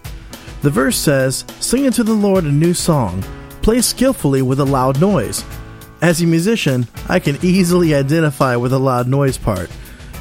The 0.62 0.70
verse 0.70 0.96
says, 0.96 1.44
Sing 1.60 1.84
unto 1.84 2.02
the 2.02 2.14
Lord 2.14 2.44
a 2.44 2.50
new 2.50 2.72
song, 2.72 3.22
play 3.60 3.82
skillfully 3.82 4.40
with 4.40 4.60
a 4.60 4.64
loud 4.64 4.98
noise. 4.98 5.44
As 6.00 6.22
a 6.22 6.26
musician, 6.26 6.88
I 7.06 7.18
can 7.18 7.36
easily 7.42 7.94
identify 7.94 8.56
with 8.56 8.70
the 8.70 8.80
loud 8.80 9.08
noise 9.08 9.36
part, 9.36 9.68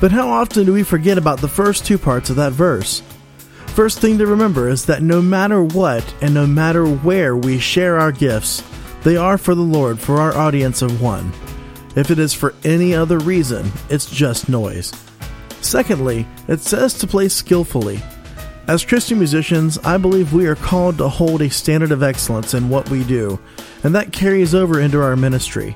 but 0.01 0.12
how 0.12 0.27
often 0.27 0.65
do 0.65 0.73
we 0.73 0.84
forget 0.84 1.17
about 1.17 1.39
the 1.39 1.47
first 1.47 1.86
two 1.86 1.97
parts 1.97 2.29
of 2.29 2.36
that 2.36 2.51
verse? 2.51 3.01
First 3.73 4.01
thing 4.01 4.19
to 4.19 4.27
remember 4.27 4.69
is 4.69 4.86
that 4.86 5.01
no 5.01 5.19
matter 5.19 5.63
what 5.63 6.13
and 6.21 6.31
no 6.31 6.45
matter 6.45 6.86
where 6.86 7.36
we 7.36 7.57
share 7.57 7.99
our 7.99 8.12
gifts, 8.12 8.62
they 9.01 9.17
are 9.17 9.36
for 9.36 9.55
the 9.55 9.62
Lord 9.62 9.99
for 9.99 10.21
our 10.21 10.38
audience 10.38 10.83
of 10.83 11.01
one. 11.01 11.33
If 11.95 12.12
it 12.12 12.19
is 12.19 12.36
for 12.36 12.53
any 12.63 12.93
other 12.93 13.17
reason, 13.17 13.71
it's 13.89 14.05
just 14.05 14.47
noise. 14.47 14.93
Secondly, 15.62 16.27
it 16.47 16.59
says 16.59 16.93
to 16.99 17.07
play 17.07 17.27
skillfully. 17.29 17.99
As 18.67 18.86
Christian 18.86 19.17
musicians, 19.17 19.79
I 19.79 19.97
believe 19.97 20.33
we 20.33 20.45
are 20.45 20.55
called 20.55 20.99
to 20.99 21.09
hold 21.09 21.41
a 21.41 21.49
standard 21.49 21.91
of 21.91 22.03
excellence 22.03 22.53
in 22.53 22.69
what 22.69 22.88
we 22.91 23.03
do, 23.03 23.39
and 23.83 23.95
that 23.95 24.13
carries 24.13 24.53
over 24.53 24.81
into 24.81 25.01
our 25.01 25.15
ministry. 25.15 25.75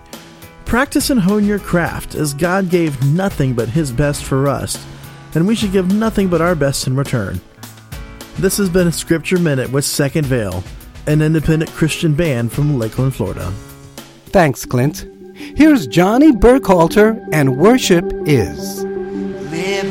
Practice 0.66 1.10
and 1.10 1.20
hone 1.20 1.46
your 1.46 1.58
craft, 1.58 2.14
as 2.14 2.36
God 2.36 2.70
gave 2.70 3.04
nothing 3.08 3.56
but 3.56 3.70
His 3.70 3.92
best 3.92 4.24
for 4.24 4.48
us, 4.48 4.86
and 5.34 5.48
we 5.48 5.56
should 5.56 5.72
give 5.72 5.92
nothing 5.92 6.28
but 6.28 6.42
our 6.42 6.54
best 6.54 6.86
in 6.86 6.96
return. 6.96 7.42
This 8.40 8.58
has 8.58 8.70
been 8.70 8.88
a 8.88 8.92
Scripture 8.92 9.40
Minute 9.40 9.72
with 9.72 9.84
Second 9.84 10.28
Veil, 10.28 10.64
an 11.08 11.24
independent 11.24 11.72
Christian 11.72 12.14
band 12.14 12.52
from 12.52 12.78
Lakeland, 12.78 13.16
Florida. 13.16 13.52
Thanks, 14.28 14.64
Clint. 14.64 15.08
Here's 15.34 15.88
Johnny 15.88 16.32
Burkhalter 16.32 17.28
and 17.32 17.58
Worship 17.58 18.06
Is. 18.28 18.84
liberating, 18.84 19.87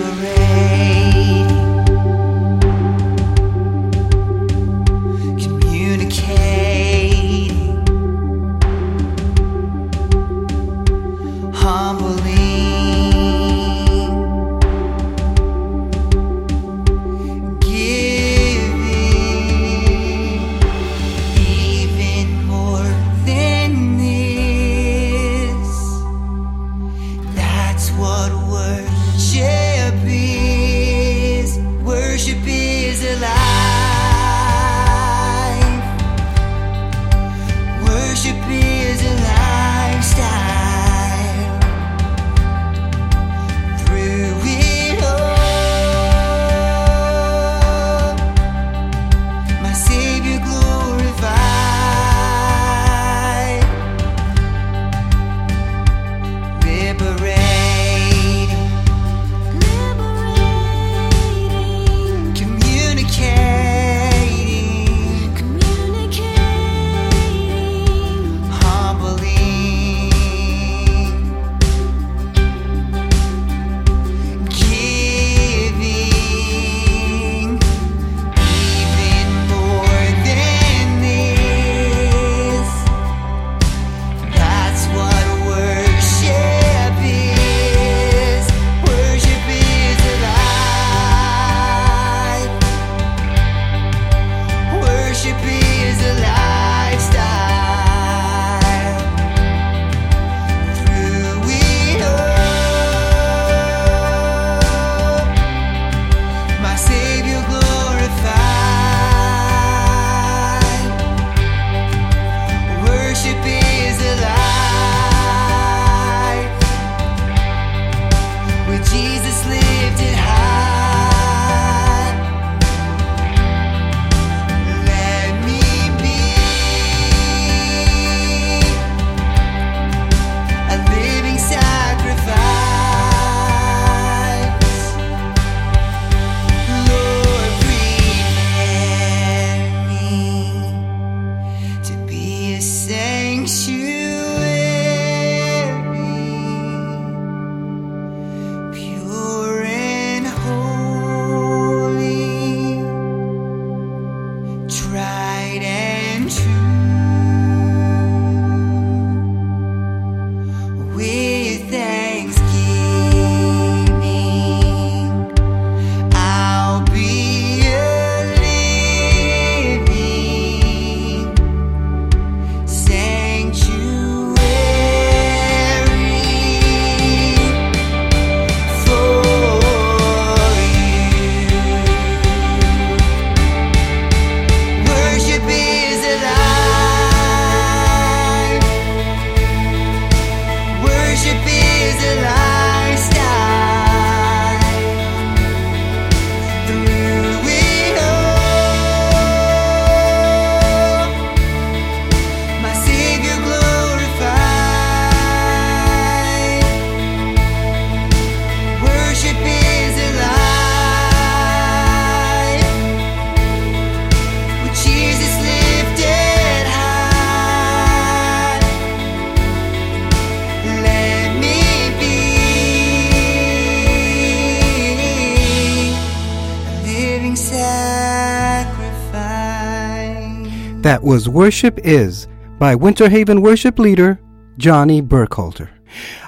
That 230.96 231.04
was 231.04 231.28
Worship 231.28 231.78
Is 231.84 232.26
by 232.58 232.74
Winter 232.74 233.10
Haven 233.10 233.42
worship 233.42 233.78
leader 233.78 234.18
Johnny 234.56 235.02
Burkhalter. 235.02 235.68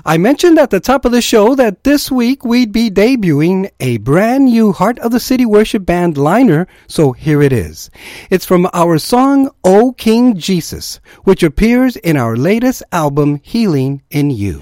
I 0.04 0.18
mentioned 0.18 0.58
at 0.58 0.68
the 0.68 0.78
top 0.78 1.06
of 1.06 1.12
the 1.12 1.22
show 1.22 1.54
that 1.54 1.84
this 1.84 2.10
week 2.10 2.44
we'd 2.44 2.70
be 2.70 2.90
debuting 2.90 3.70
a 3.80 3.96
brand 3.96 4.44
new 4.44 4.72
Heart 4.72 4.98
of 4.98 5.10
the 5.10 5.20
City 5.20 5.46
Worship 5.46 5.86
Band 5.86 6.18
liner, 6.18 6.66
so 6.86 7.12
here 7.12 7.40
it 7.40 7.50
is. 7.50 7.88
It's 8.28 8.44
from 8.44 8.68
our 8.74 8.98
song 8.98 9.48
O 9.64 9.92
King 9.92 10.36
Jesus, 10.36 11.00
which 11.24 11.42
appears 11.42 11.96
in 11.96 12.18
our 12.18 12.36
latest 12.36 12.82
album 12.92 13.40
Healing 13.42 14.02
in 14.10 14.28
You. 14.28 14.60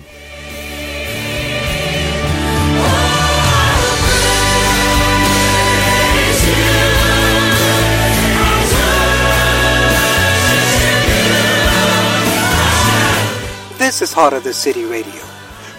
This 13.86 14.02
is 14.02 14.12
Heart 14.12 14.32
of 14.32 14.42
the 14.42 14.52
City 14.52 14.84
Radio, 14.84 15.22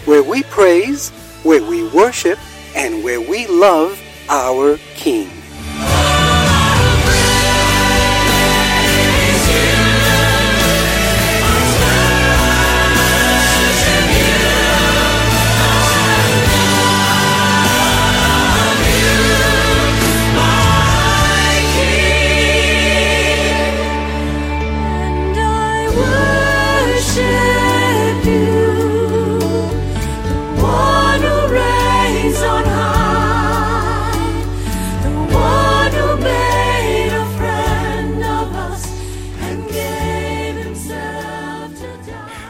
where 0.06 0.24
we 0.24 0.42
praise, 0.44 1.10
where 1.44 1.62
we 1.62 1.86
worship, 1.90 2.40
and 2.74 3.04
where 3.04 3.20
we 3.20 3.48
love 3.48 4.02
our 4.30 4.78
King. 4.96 5.30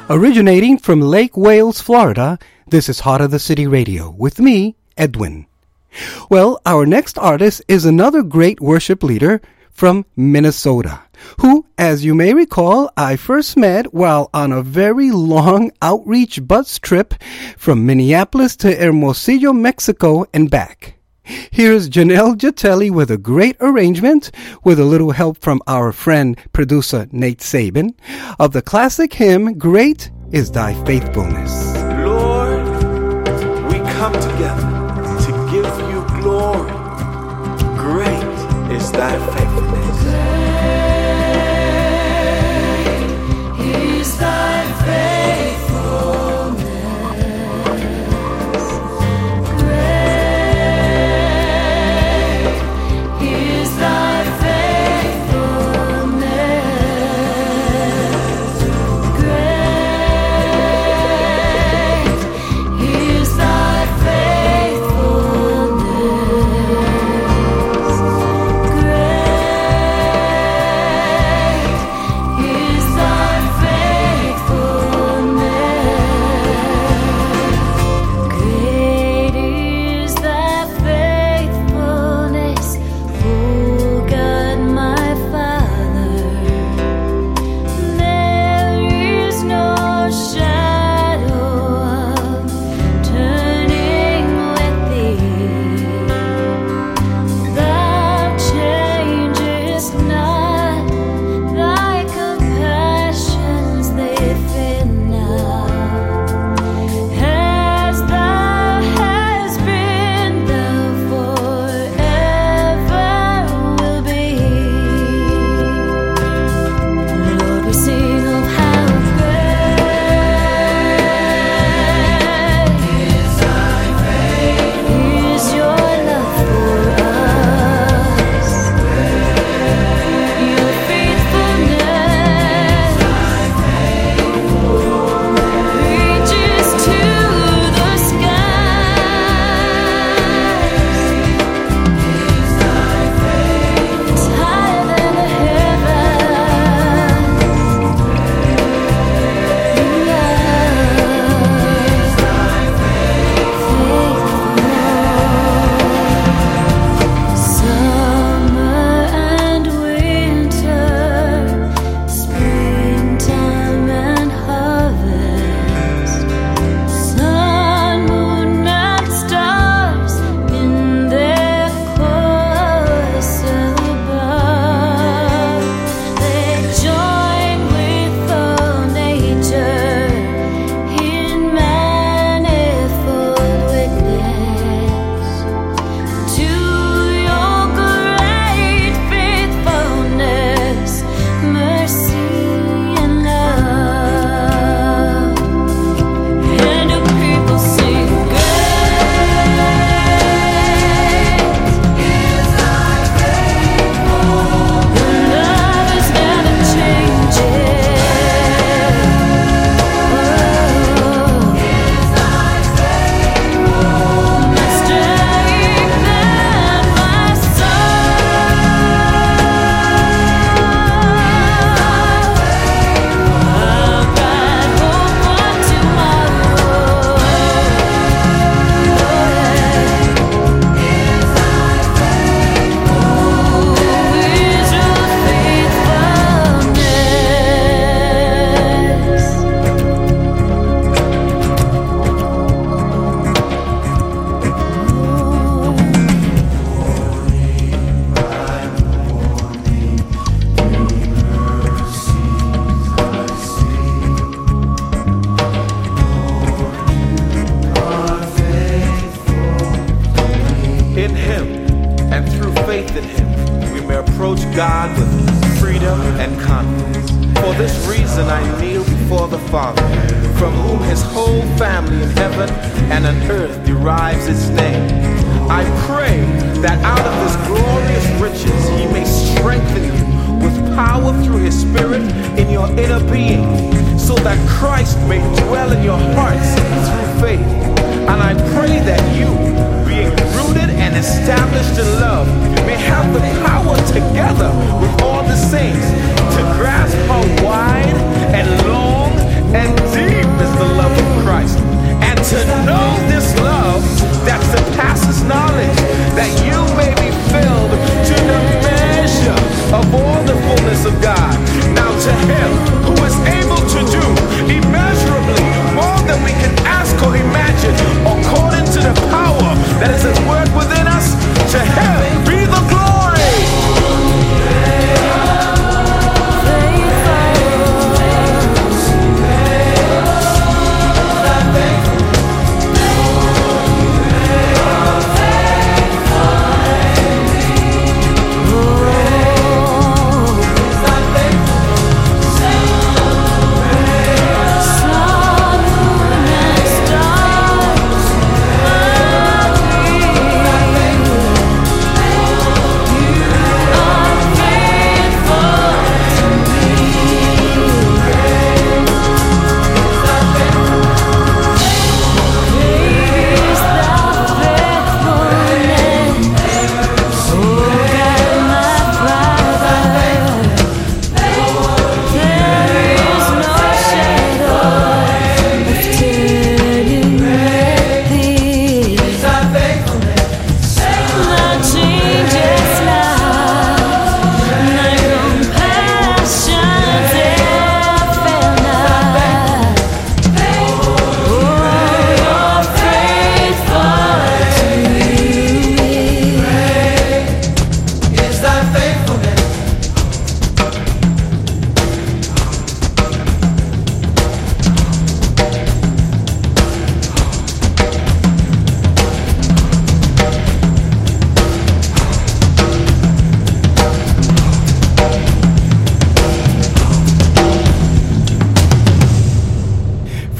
Originating 0.09 0.77
from 0.77 1.01
Lake 1.01 1.35
Wales, 1.35 1.81
Florida, 1.81 2.39
this 2.65 2.87
is 2.87 3.01
Heart 3.01 3.19
of 3.19 3.31
the 3.31 3.39
City 3.39 3.67
Radio 3.67 4.09
with 4.09 4.39
me, 4.39 4.77
Edwin. 4.95 5.47
Well, 6.29 6.61
our 6.65 6.85
next 6.85 7.17
artist 7.17 7.61
is 7.67 7.83
another 7.83 8.23
great 8.23 8.61
worship 8.61 9.03
leader 9.03 9.41
from 9.69 10.05
Minnesota, 10.15 11.01
who, 11.41 11.65
as 11.77 12.05
you 12.05 12.15
may 12.15 12.33
recall, 12.33 12.89
I 12.95 13.17
first 13.17 13.57
met 13.57 13.93
while 13.93 14.29
on 14.33 14.53
a 14.53 14.61
very 14.61 15.11
long 15.11 15.71
outreach 15.81 16.47
bus 16.47 16.79
trip 16.79 17.13
from 17.57 17.85
Minneapolis 17.85 18.55
to 18.57 18.73
Hermosillo, 18.73 19.51
Mexico 19.51 20.25
and 20.33 20.49
back. 20.49 20.96
Here's 21.51 21.89
Janelle 21.89 22.35
Jatelli 22.35 22.89
with 22.89 23.11
a 23.11 23.17
great 23.17 23.57
arrangement, 23.59 24.31
with 24.63 24.79
a 24.79 24.85
little 24.85 25.11
help 25.11 25.37
from 25.39 25.61
our 25.67 25.91
friend 25.91 26.37
producer 26.53 27.07
Nate 27.11 27.41
Sabin, 27.41 27.93
of 28.39 28.53
the 28.53 28.61
classic 28.61 29.13
hymn, 29.13 29.57
Great 29.57 30.09
is 30.31 30.51
Thy 30.51 30.73
Faithfulness. 30.85 31.75
Lord, 32.05 32.65
we 33.67 33.79
come 33.97 34.13
together 34.13 34.77
to 35.25 35.31
give 35.51 35.65
you 35.89 36.21
glory. 36.21 36.71
Great 37.77 38.71
is 38.75 38.91
thy 38.91 39.17
faithfulness. 39.33 39.56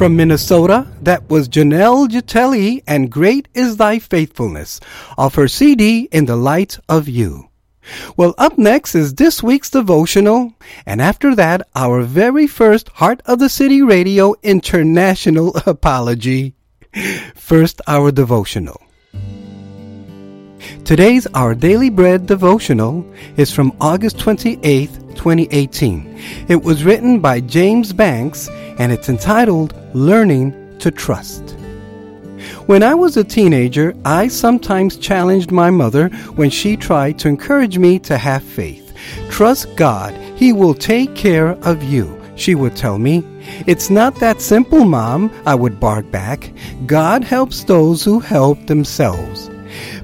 From 0.07 0.15
Minnesota, 0.15 0.87
that 1.01 1.29
was 1.29 1.49
Janelle 1.49 2.07
Gitelli 2.07 2.81
and 2.87 3.11
Great 3.11 3.49
is 3.53 3.75
Thy 3.75 3.99
Faithfulness 3.99 4.79
off 5.17 5.35
her 5.35 5.49
CD 5.49 6.07
In 6.13 6.27
the 6.27 6.37
Light 6.37 6.79
of 6.87 7.09
You. 7.09 7.49
Well, 8.15 8.33
up 8.37 8.57
next 8.57 8.95
is 8.95 9.15
this 9.15 9.43
week's 9.43 9.69
devotional, 9.69 10.53
and 10.85 11.01
after 11.01 11.35
that, 11.35 11.67
our 11.75 12.03
very 12.03 12.47
first 12.47 12.87
Heart 12.87 13.21
of 13.25 13.39
the 13.39 13.49
City 13.49 13.81
Radio 13.81 14.33
International 14.43 15.53
apology. 15.65 16.53
First, 17.35 17.81
our 17.85 18.09
devotional. 18.09 18.81
Today's 20.85 21.27
Our 21.33 21.53
Daily 21.53 21.89
Bread 21.89 22.27
devotional 22.27 23.05
is 23.35 23.51
from 23.51 23.75
August 23.81 24.19
28th, 24.19 25.06
2018. 25.17 26.19
It 26.47 26.63
was 26.63 26.85
written 26.85 27.19
by 27.19 27.41
James 27.41 27.91
Banks 27.91 28.49
and 28.79 28.91
it's 28.91 29.09
entitled 29.09 29.73
Learning 29.93 30.77
to 30.79 30.91
Trust. 30.91 31.57
When 32.67 32.83
I 32.83 32.93
was 32.93 33.17
a 33.17 33.23
teenager, 33.23 33.95
I 34.05 34.27
sometimes 34.27 34.97
challenged 34.97 35.51
my 35.51 35.69
mother 35.69 36.09
when 36.35 36.49
she 36.49 36.77
tried 36.77 37.17
to 37.19 37.27
encourage 37.27 37.77
me 37.77 37.99
to 37.99 38.17
have 38.17 38.43
faith. 38.43 38.93
Trust 39.29 39.75
God, 39.75 40.13
He 40.35 40.53
will 40.53 40.73
take 40.73 41.15
care 41.15 41.51
of 41.63 41.83
you, 41.83 42.21
she 42.35 42.55
would 42.55 42.75
tell 42.75 42.99
me. 42.99 43.23
It's 43.65 43.89
not 43.89 44.19
that 44.19 44.41
simple, 44.41 44.85
Mom, 44.85 45.31
I 45.45 45.55
would 45.55 45.79
bark 45.79 46.11
back. 46.11 46.51
God 46.85 47.23
helps 47.23 47.63
those 47.63 48.03
who 48.03 48.19
help 48.19 48.67
themselves. 48.67 49.49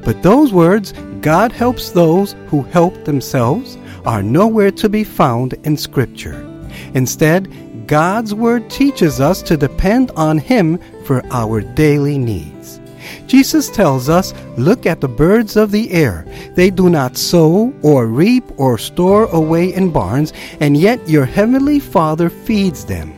But 0.03 0.23
those 0.23 0.51
words, 0.51 0.93
God 1.21 1.51
helps 1.51 1.91
those 1.91 2.35
who 2.47 2.63
help 2.63 3.05
themselves, 3.05 3.77
are 4.05 4.23
nowhere 4.23 4.71
to 4.71 4.89
be 4.89 5.03
found 5.03 5.53
in 5.63 5.77
Scripture. 5.77 6.49
Instead, 6.93 7.51
God's 7.87 8.33
Word 8.33 8.69
teaches 8.69 9.19
us 9.19 9.41
to 9.43 9.57
depend 9.57 10.11
on 10.11 10.37
Him 10.37 10.79
for 11.05 11.23
our 11.31 11.61
daily 11.61 12.17
needs. 12.17 12.79
Jesus 13.27 13.69
tells 13.69 14.09
us, 14.09 14.33
Look 14.57 14.85
at 14.85 15.01
the 15.01 15.07
birds 15.07 15.55
of 15.55 15.71
the 15.71 15.91
air. 15.91 16.25
They 16.55 16.69
do 16.69 16.89
not 16.89 17.17
sow 17.17 17.73
or 17.81 18.07
reap 18.07 18.43
or 18.57 18.77
store 18.77 19.25
away 19.25 19.73
in 19.73 19.91
barns, 19.91 20.33
and 20.59 20.77
yet 20.77 21.07
your 21.09 21.25
heavenly 21.25 21.79
Father 21.79 22.29
feeds 22.29 22.85
them. 22.85 23.13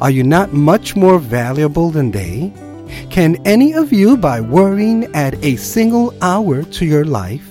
Are 0.00 0.10
you 0.10 0.22
not 0.22 0.52
much 0.52 0.96
more 0.96 1.18
valuable 1.18 1.90
than 1.90 2.10
they? 2.10 2.52
Can 3.10 3.36
any 3.46 3.74
of 3.74 3.92
you, 3.92 4.16
by 4.16 4.40
worrying, 4.40 5.12
add 5.14 5.42
a 5.44 5.56
single 5.56 6.14
hour 6.22 6.62
to 6.62 6.86
your 6.86 7.04
life? 7.04 7.47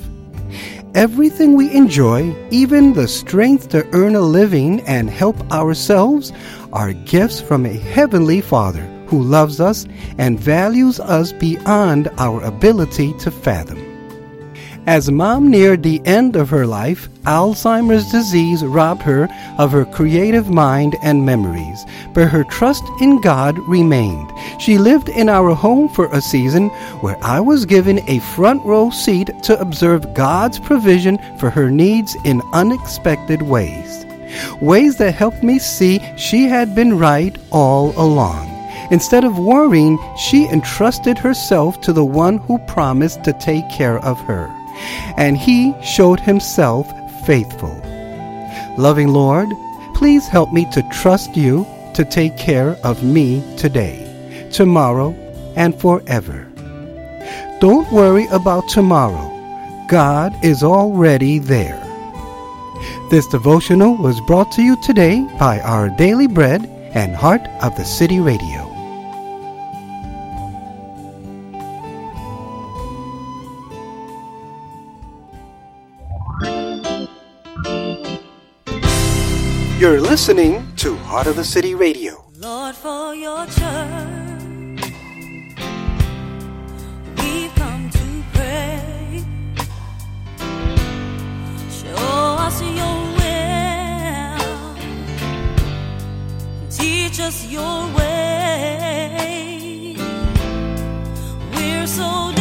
Everything 0.98 1.54
we 1.54 1.72
enjoy, 1.76 2.36
even 2.50 2.93
the 2.93 3.08
strength 3.08 3.70
to 3.70 3.86
earn 3.93 4.16
a 4.16 4.20
living 4.20 4.82
and 4.88 5.12
help 5.12 5.39
ourselves, 5.52 6.34
are 6.74 6.91
gifts 6.93 7.39
from 7.39 7.68
a 7.68 7.74
heavenly 7.93 8.41
Father 8.41 8.82
who 9.06 9.22
loves 9.22 9.62
us 9.62 9.86
and 10.18 10.39
values 10.39 11.00
us 11.00 11.34
beyond 11.34 12.10
our 12.18 12.41
ability 12.43 13.14
to 13.20 13.30
fathom. 13.30 13.87
As 14.88 15.12
mom 15.12 15.50
neared 15.50 15.84
the 15.84 16.02
end 16.06 16.38
of 16.38 16.50
her 16.50 16.66
life, 16.66 17.10
Alzheimer's 17.26 18.10
disease 18.10 18.64
robbed 18.64 19.02
her 19.02 19.28
of 19.58 19.74
her 19.74 19.84
creative 19.84 20.50
mind 20.50 20.96
and 21.04 21.26
memories, 21.26 21.86
but 22.14 22.30
her 22.30 22.46
trust 22.46 22.86
in 23.02 23.20
God 23.20 23.60
remained. 23.68 24.32
She 24.62 24.78
lived 24.78 25.10
in 25.10 25.28
our 25.28 25.54
home 25.54 25.90
for 25.90 26.06
a 26.14 26.22
season 26.22 26.70
where 27.02 27.22
I 27.22 27.42
was 27.42 27.66
given 27.66 28.00
a 28.08 28.20
front 28.20 28.64
row 28.64 28.90
seat 28.90 29.30
to 29.44 29.60
observe 29.60 30.14
God's 30.14 30.58
provision 30.58 31.20
for 31.38 31.50
her 31.50 31.70
needs 31.70 32.16
in 32.24 32.42
unexpected 32.54 33.42
ways. 33.42 34.06
Ways 34.62 34.96
that 35.00 35.16
helped 35.16 35.44
me 35.44 35.60
see 35.60 36.00
she 36.16 36.46
had 36.46 36.76
been 36.76 36.98
right 36.98 37.38
all 37.52 37.92
along. 38.02 38.48
Instead 38.90 39.26
of 39.26 39.38
worrying, 39.38 40.00
she 40.18 40.48
entrusted 40.48 41.18
herself 41.18 41.82
to 41.82 41.92
the 41.92 42.06
one 42.06 42.38
who 42.38 42.58
promised 42.60 43.26
to 43.26 43.34
take 43.34 43.70
care 43.70 44.00
of 44.00 44.18
her 44.22 44.50
and 45.17 45.38
he 45.38 45.73
showed 45.82 46.19
himself 46.19 46.88
faithful. 47.25 47.82
Loving 48.78 49.09
Lord, 49.09 49.49
please 49.95 50.28
help 50.28 50.53
me 50.53 50.69
to 50.71 50.88
trust 50.91 51.36
you 51.36 51.65
to 51.93 52.05
take 52.05 52.38
care 52.38 52.78
of 52.84 53.03
me 53.03 53.43
today, 53.57 54.49
tomorrow, 54.51 55.11
and 55.55 55.73
forever. 55.80 56.47
Don't 57.59 57.91
worry 57.91 58.28
about 58.28 58.69
tomorrow. 58.69 59.34
God 59.88 60.34
is 60.43 60.63
already 60.63 61.39
there. 61.39 61.84
This 63.09 63.25
devotional 63.28 63.95
was 63.97 64.21
brought 64.21 64.51
to 64.51 64.61
you 64.61 64.80
today 64.84 65.28
by 65.39 65.59
Our 65.61 65.89
Daily 65.89 66.28
Bread 66.28 66.65
and 66.93 67.15
Heart 67.15 67.41
of 67.63 67.75
the 67.75 67.86
City 67.86 68.19
Radio. 68.19 68.66
Listening 80.18 80.65
to 80.76 80.95
Heart 80.95 81.28
of 81.28 81.36
the 81.36 81.43
City 81.43 81.76
Radio. 81.76 82.26
Lord, 82.38 82.74
for 82.74 83.13
your 83.13 83.45
church, 83.45 84.82
we've 87.18 87.53
come 87.53 87.88
to 87.91 88.24
pray. 88.34 89.24
Show 91.70 91.93
us 92.47 92.59
your 92.63 92.97
will, 93.20 94.39
teach 96.72 97.20
us 97.20 97.45
your 97.45 97.86
way. 97.95 99.28
We're 101.53 101.86
so 101.86 102.37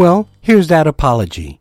Well, 0.00 0.30
here's 0.40 0.68
that 0.68 0.86
apology. 0.86 1.59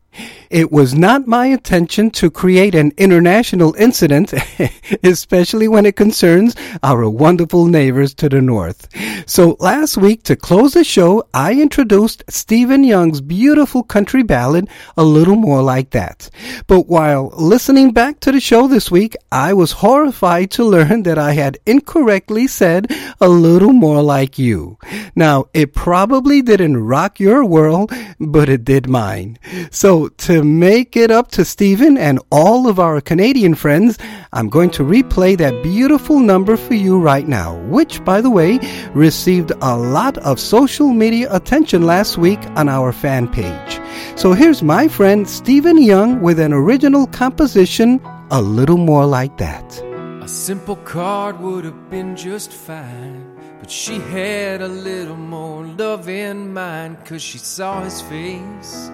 It 0.49 0.71
was 0.71 0.95
not 0.95 1.27
my 1.27 1.45
intention 1.45 2.09
to 2.11 2.31
create 2.31 2.73
an 2.73 2.91
international 2.97 3.75
incident, 3.75 4.33
especially 5.03 5.67
when 5.67 5.85
it 5.85 5.95
concerns 5.95 6.55
our 6.81 7.07
wonderful 7.07 7.67
neighbors 7.67 8.15
to 8.15 8.29
the 8.29 8.41
north. 8.41 8.87
So 9.27 9.57
last 9.59 9.97
week, 9.97 10.23
to 10.23 10.35
close 10.35 10.73
the 10.73 10.83
show, 10.83 11.27
I 11.35 11.53
introduced 11.53 12.23
Stephen 12.29 12.83
Young's 12.83 13.21
beautiful 13.21 13.83
country 13.83 14.23
ballad, 14.23 14.69
A 14.97 15.03
Little 15.03 15.35
More 15.35 15.61
Like 15.61 15.91
That. 15.91 16.31
But 16.65 16.87
while 16.87 17.31
listening 17.37 17.91
back 17.91 18.19
to 18.21 18.31
the 18.31 18.39
show 18.39 18.67
this 18.67 18.89
week, 18.89 19.15
I 19.31 19.53
was 19.53 19.71
horrified 19.71 20.49
to 20.51 20.63
learn 20.65 21.03
that 21.03 21.19
I 21.19 21.33
had 21.33 21.59
incorrectly 21.67 22.47
said 22.47 22.91
a 23.21 23.29
little 23.29 23.73
more 23.73 24.01
like 24.01 24.39
you. 24.39 24.79
Now, 25.15 25.45
it 25.53 25.75
probably 25.75 26.41
didn't 26.41 26.77
rock 26.77 27.19
your 27.19 27.45
world, 27.45 27.93
but 28.19 28.49
it 28.49 28.65
did 28.65 28.89
mine. 28.89 29.37
So 29.69 30.07
to 30.07 30.38
make 30.43 30.95
it 30.95 31.11
up 31.11 31.31
to 31.31 31.45
Stephen 31.45 31.97
and 31.97 32.19
all 32.31 32.67
of 32.67 32.79
our 32.79 33.01
Canadian 33.01 33.55
friends, 33.55 33.97
I'm 34.33 34.49
going 34.49 34.69
to 34.71 34.83
replay 34.83 35.37
that 35.37 35.63
beautiful 35.63 36.19
number 36.19 36.57
for 36.57 36.73
you 36.73 36.99
right 36.99 37.27
now, 37.27 37.57
which, 37.67 38.03
by 38.05 38.21
the 38.21 38.29
way, 38.29 38.59
received 38.93 39.51
a 39.61 39.77
lot 39.77 40.17
of 40.19 40.39
social 40.39 40.89
media 40.89 41.27
attention 41.31 41.83
last 41.83 42.17
week 42.17 42.39
on 42.55 42.69
our 42.69 42.91
fan 42.91 43.27
page. 43.27 43.79
So 44.15 44.33
here's 44.33 44.61
my 44.61 44.87
friend 44.87 45.27
Stephen 45.27 45.81
Young 45.81 46.21
with 46.21 46.39
an 46.39 46.53
original 46.53 47.07
composition, 47.07 47.99
A 48.31 48.41
Little 48.41 48.77
More 48.77 49.05
Like 49.05 49.37
That. 49.37 49.81
A 50.21 50.27
simple 50.27 50.75
card 50.77 51.39
would 51.39 51.65
have 51.65 51.89
been 51.89 52.15
just 52.15 52.51
fine. 52.51 53.25
But 53.59 53.69
she 53.69 53.99
had 53.99 54.61
a 54.61 54.67
little 54.67 55.17
more 55.17 55.65
love 55.65 56.07
in 56.07 56.53
mind, 56.53 57.03
cause 57.05 57.21
she 57.21 57.37
saw 57.37 57.83
his 57.83 58.01
face 58.01 58.89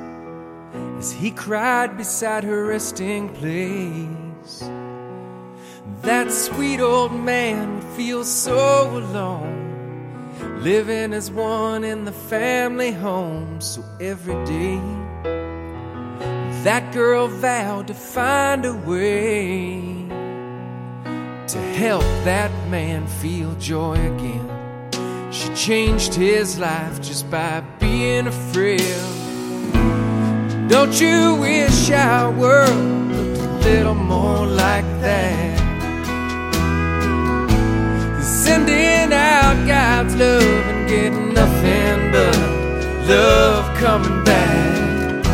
as 0.97 1.11
he 1.11 1.31
cried 1.31 1.97
beside 1.97 2.43
her 2.43 2.65
resting 2.65 3.29
place. 3.29 4.69
That 6.01 6.31
sweet 6.31 6.79
old 6.79 7.13
man 7.13 7.75
would 7.75 7.95
feel 7.95 8.23
so 8.23 8.97
alone, 8.97 10.61
living 10.61 11.13
as 11.13 11.31
one 11.31 11.83
in 11.83 12.05
the 12.05 12.11
family 12.11 12.91
home. 12.91 13.61
So 13.61 13.83
every 13.99 14.43
day, 14.45 14.79
that 16.63 16.91
girl 16.93 17.27
vowed 17.27 17.87
to 17.87 17.93
find 17.93 18.65
a 18.65 18.73
way 18.73 19.95
to 21.47 21.59
help 21.77 22.03
that 22.23 22.51
man 22.69 23.05
feel 23.07 23.53
joy 23.55 23.93
again. 23.93 25.31
She 25.31 25.53
changed 25.53 26.13
his 26.13 26.57
life 26.57 27.01
just 27.01 27.29
by 27.29 27.61
being 27.79 28.27
a 28.27 28.31
friend. 28.31 29.34
Don't 30.67 30.99
you 30.99 31.35
wish 31.35 31.91
our 31.91 32.31
world 32.31 32.75
looked 33.11 33.39
a 33.39 33.69
little 33.69 33.93
more 33.93 34.47
like 34.47 34.85
that? 35.01 35.59
Sending 38.23 39.13
out 39.13 39.67
God's 39.67 40.15
love 40.15 40.41
and 40.41 40.89
getting 40.89 41.35
nothing 41.35 42.11
but 42.11 42.35
love 43.07 43.77
coming 43.77 44.23
back. 44.23 45.25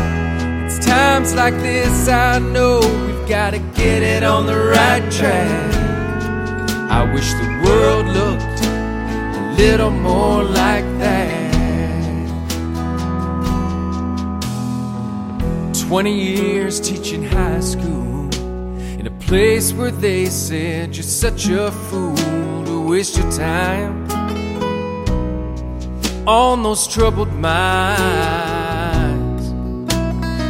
It's 0.66 0.84
times 0.84 1.34
like 1.34 1.54
this 1.62 2.08
I 2.08 2.38
know 2.38 2.80
we've 3.06 3.26
gotta 3.26 3.58
get 3.74 4.02
it 4.02 4.22
on 4.22 4.44
the 4.44 4.58
right 4.58 5.10
track. 5.10 5.74
I 6.90 7.10
wish 7.14 7.32
the 7.32 7.62
world 7.64 8.06
looked 8.06 8.60
a 8.66 9.54
little 9.56 9.90
more 9.90 10.44
like 10.44 10.84
that. 10.98 11.41
20 15.92 16.10
years 16.10 16.80
teaching 16.80 17.22
high 17.22 17.60
school 17.60 18.26
in 18.98 19.06
a 19.06 19.10
place 19.26 19.74
where 19.74 19.90
they 19.90 20.24
said 20.24 20.96
you're 20.96 21.02
such 21.02 21.48
a 21.48 21.70
fool 21.70 22.64
to 22.64 22.88
waste 22.88 23.18
your 23.18 23.30
time 23.30 24.10
on 26.26 26.62
those 26.62 26.88
troubled 26.88 27.30
minds. 27.34 28.32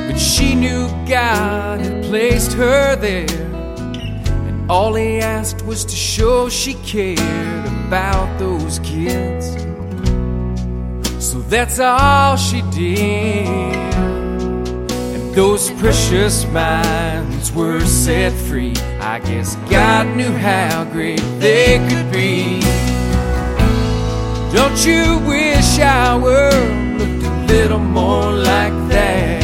But 0.06 0.16
she 0.16 0.54
knew 0.54 0.86
God 1.08 1.80
had 1.80 2.04
placed 2.04 2.52
her 2.52 2.94
there, 2.94 3.26
and 3.26 4.70
all 4.70 4.94
He 4.94 5.18
asked 5.18 5.66
was 5.66 5.84
to 5.86 5.96
show 5.96 6.48
she 6.48 6.74
cared 6.74 7.66
about 7.88 8.38
those 8.38 8.78
kids. 8.84 9.56
So 11.18 11.40
that's 11.40 11.80
all 11.80 12.36
she 12.36 12.62
did. 12.70 14.01
Those 15.34 15.70
precious 15.70 16.44
minds 16.48 17.52
were 17.52 17.80
set 17.80 18.32
free. 18.32 18.74
I 19.00 19.18
guess 19.18 19.56
God 19.70 20.14
knew 20.14 20.30
how 20.30 20.84
great 20.84 21.22
they 21.38 21.78
could 21.88 22.12
be. 22.12 22.60
Don't 24.54 24.84
you 24.84 25.18
wish 25.26 25.78
our 25.78 26.20
world 26.20 26.98
looked 26.98 27.24
a 27.24 27.46
little 27.46 27.78
more 27.78 28.30
like 28.30 28.74
that? 28.90 29.40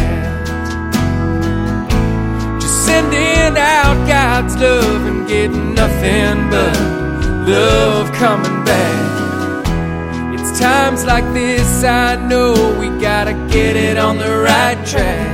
Just 2.61 2.85
sending 2.85 3.57
out 3.57 3.97
God's 4.07 4.57
love 4.57 5.07
and 5.07 5.27
getting 5.27 5.73
nothing 5.73 6.51
but 6.51 6.79
love 7.49 8.13
coming 8.13 8.63
back. 8.67 10.39
It's 10.39 10.61
times 10.61 11.07
like 11.07 11.25
this 11.33 11.83
I 11.83 12.17
know 12.29 12.53
we 12.79 12.91
gotta 13.01 13.33
get 13.51 13.75
it 13.75 13.97
on 13.97 14.19
the 14.19 14.43
right 14.43 14.77
track. 14.87 15.28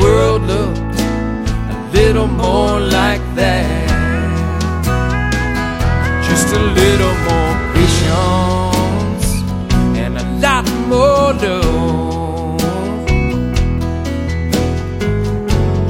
I 0.00 0.02
world 0.02 0.42
looked 0.42 0.78
a 0.78 1.90
little 1.92 2.26
more 2.26 2.80
like 2.80 3.20
that. 3.34 3.90
Just 6.26 6.54
a 6.54 6.58
little 6.58 7.14
more 7.28 7.54
patience 7.74 9.26
and 9.98 10.16
a 10.16 10.24
lot 10.40 10.64
more 10.88 11.34
love. 11.34 12.60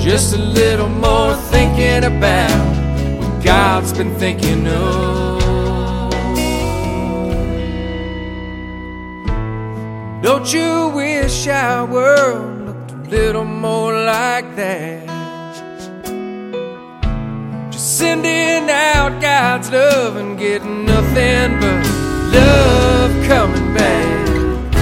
Just 0.00 0.34
a 0.34 0.38
little 0.38 0.88
more 0.88 1.34
thinking 1.34 2.04
about 2.04 3.20
what 3.20 3.44
God's 3.44 3.92
been 3.92 4.14
thinking 4.16 4.66
of. 4.66 5.40
Don't 10.22 10.52
you 10.52 10.88
wish 10.94 11.46
our 11.46 11.86
world 11.86 12.50
looked 12.50 12.58
a 12.58 12.59
little 13.10 13.44
more 13.44 13.92
like 13.92 14.54
that? 14.54 15.04
Just 17.72 17.98
sending 17.98 18.70
out 18.70 19.20
God's 19.20 19.68
love 19.70 20.14
and 20.14 20.38
getting 20.38 20.84
nothing 20.84 21.58
but 21.58 21.84
love 22.32 23.10
coming 23.26 23.74
back. 23.74 24.74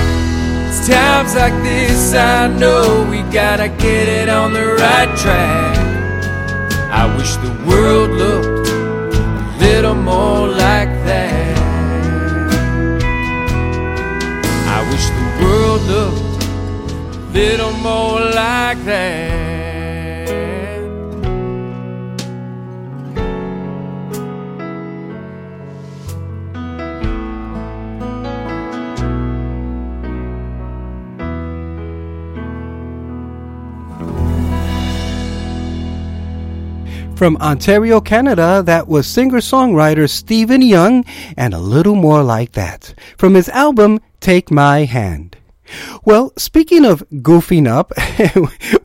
It's 0.69 0.87
times 0.87 1.35
like 1.35 1.55
this 1.63 2.15
I 2.15 2.49
know 2.49 3.09
we 3.11 3.23
gotta 3.33 3.69
get 3.69 4.09
it 4.09 4.29
on 4.29 4.53
the 4.53 4.67
right 4.75 5.11
track. 5.17 5.77
I 6.93 7.05
wish 7.17 7.35
the 7.37 7.55
world 7.67 8.11
looked 8.11 8.69
a 8.69 9.57
little 9.59 9.95
more 9.95 10.49
like 10.49 10.93
that. 11.09 11.59
I 14.77 14.79
wish 14.91 15.07
the 15.19 15.45
world 15.45 15.83
looked 15.83 16.28
little 17.33 17.73
more 17.73 18.21
like 18.21 18.79
that. 18.85 19.49
From 37.19 37.37
Ontario, 37.39 38.01
Canada, 38.01 38.63
that 38.65 38.87
was 38.87 39.05
singer 39.05 39.39
songwriter 39.39 40.09
Stephen 40.09 40.63
Young 40.63 41.05
and 41.37 41.53
a 41.53 41.59
little 41.59 41.97
more 41.97 42.23
like 42.23 42.53
that 42.53 42.95
from 43.17 43.35
his 43.35 43.49
album 43.49 43.99
Take 44.21 44.53
My 44.53 44.85
Hand. 44.85 45.37
Well, 46.05 46.33
speaking 46.37 46.85
of 46.85 47.05
goofing 47.11 47.67
up, 47.67 47.93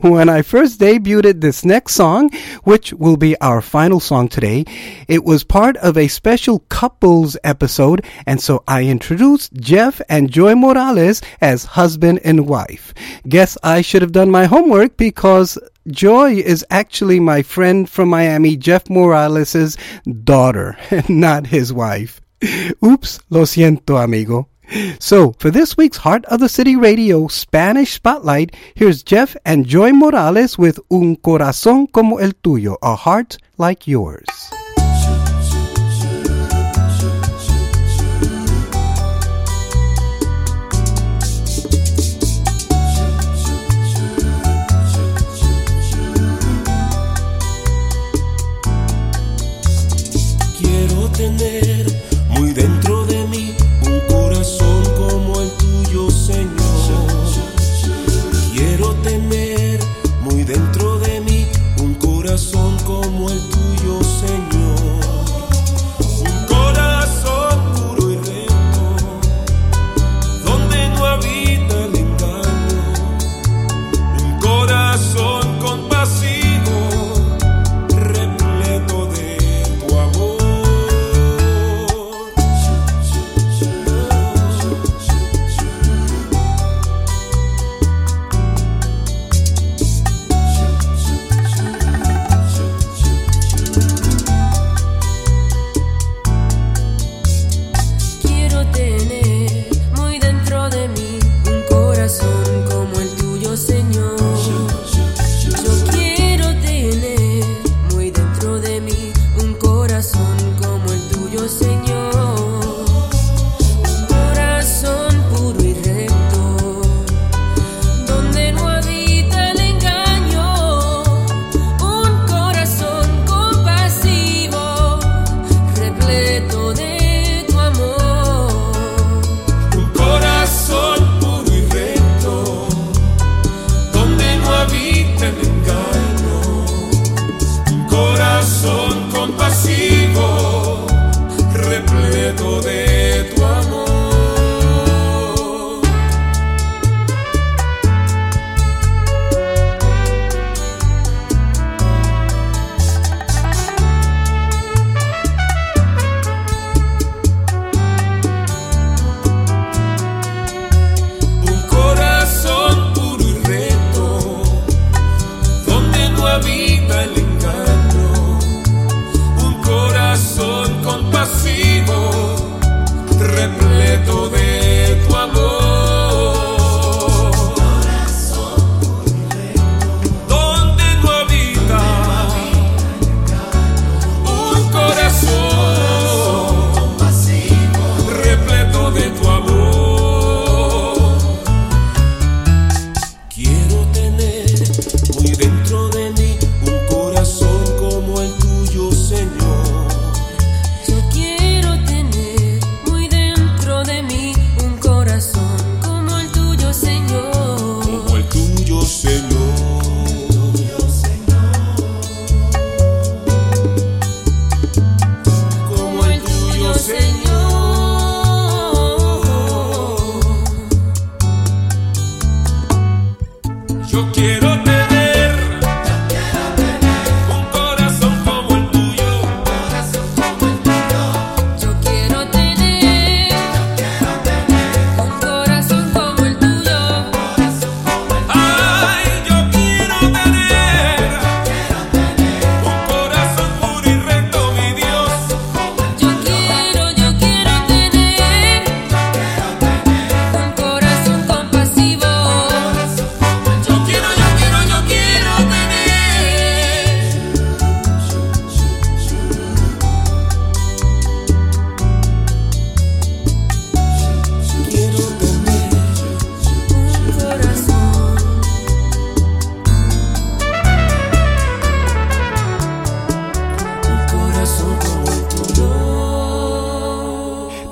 when 0.00 0.28
I 0.28 0.42
first 0.42 0.80
debuted 0.80 1.40
this 1.40 1.64
next 1.64 1.94
song, 1.94 2.30
which 2.64 2.92
will 2.92 3.16
be 3.16 3.38
our 3.40 3.60
final 3.60 4.00
song 4.00 4.28
today, 4.28 4.64
it 5.08 5.24
was 5.24 5.44
part 5.44 5.76
of 5.78 5.96
a 5.96 6.08
special 6.08 6.60
couples 6.68 7.36
episode, 7.44 8.04
and 8.26 8.40
so 8.40 8.62
I 8.68 8.84
introduced 8.84 9.54
Jeff 9.54 10.00
and 10.08 10.30
Joy 10.30 10.54
Morales 10.54 11.22
as 11.40 11.64
husband 11.64 12.20
and 12.24 12.46
wife. 12.46 12.94
Guess 13.28 13.58
I 13.62 13.80
should 13.80 14.02
have 14.02 14.12
done 14.12 14.30
my 14.30 14.46
homework 14.46 14.96
because 14.96 15.58
Joy 15.88 16.34
is 16.36 16.64
actually 16.70 17.20
my 17.20 17.42
friend 17.42 17.88
from 17.88 18.08
Miami, 18.08 18.56
Jeff 18.56 18.88
Morales' 18.88 19.76
daughter, 20.24 20.78
not 21.08 21.46
his 21.46 21.72
wife. 21.72 22.20
Oops, 22.82 23.20
lo 23.30 23.42
siento, 23.42 24.02
amigo. 24.02 24.48
So, 24.98 25.32
for 25.38 25.50
this 25.50 25.76
week's 25.76 25.98
Heart 25.98 26.24
of 26.26 26.40
the 26.40 26.48
City 26.48 26.74
Radio 26.74 27.28
Spanish 27.28 27.92
Spotlight, 27.92 28.54
here's 28.74 29.02
Jeff 29.02 29.36
and 29.44 29.66
Joy 29.66 29.92
Morales 29.92 30.58
with 30.58 30.80
Un 30.90 31.16
Corazón 31.16 31.90
como 31.92 32.18
el 32.18 32.32
Tuyo, 32.32 32.76
a 32.82 32.96
heart 32.96 33.36
like 33.58 33.86
yours. 33.86 34.24
Quiero 50.58 51.08
tener 51.12 51.53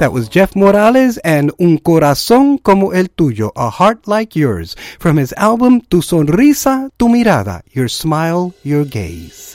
That 0.03 0.13
was 0.13 0.29
Jeff 0.29 0.57
Morales 0.57 1.19
and 1.19 1.53
Un 1.61 1.79
Corazón 1.79 2.61
Como 2.61 2.91
El 2.91 3.07
Tuyo, 3.07 3.53
A 3.55 3.71
Heart 3.71 4.09
Like 4.09 4.35
Yours, 4.35 4.75
from 4.99 5.17
his 5.17 5.33
album 5.35 5.81
Tu 5.81 5.99
Sonrisa, 5.99 6.91
Tu 6.99 7.07
Mirada, 7.07 7.63
Your 7.71 7.87
Smile, 7.87 8.53
Your 8.65 8.85
Gaze. 8.85 9.55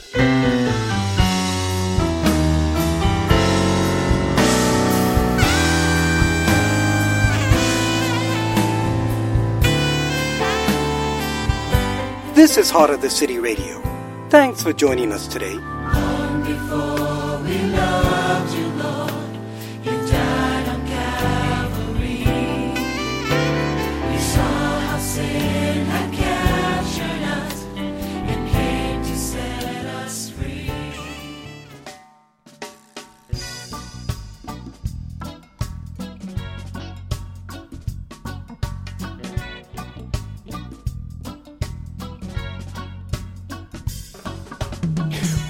This 12.32 12.56
is 12.56 12.70
Heart 12.70 12.88
of 12.88 13.02
the 13.02 13.10
City 13.10 13.38
Radio. 13.38 13.82
Thanks 14.30 14.62
for 14.62 14.72
joining 14.72 15.12
us 15.12 15.28
today. 15.28 15.60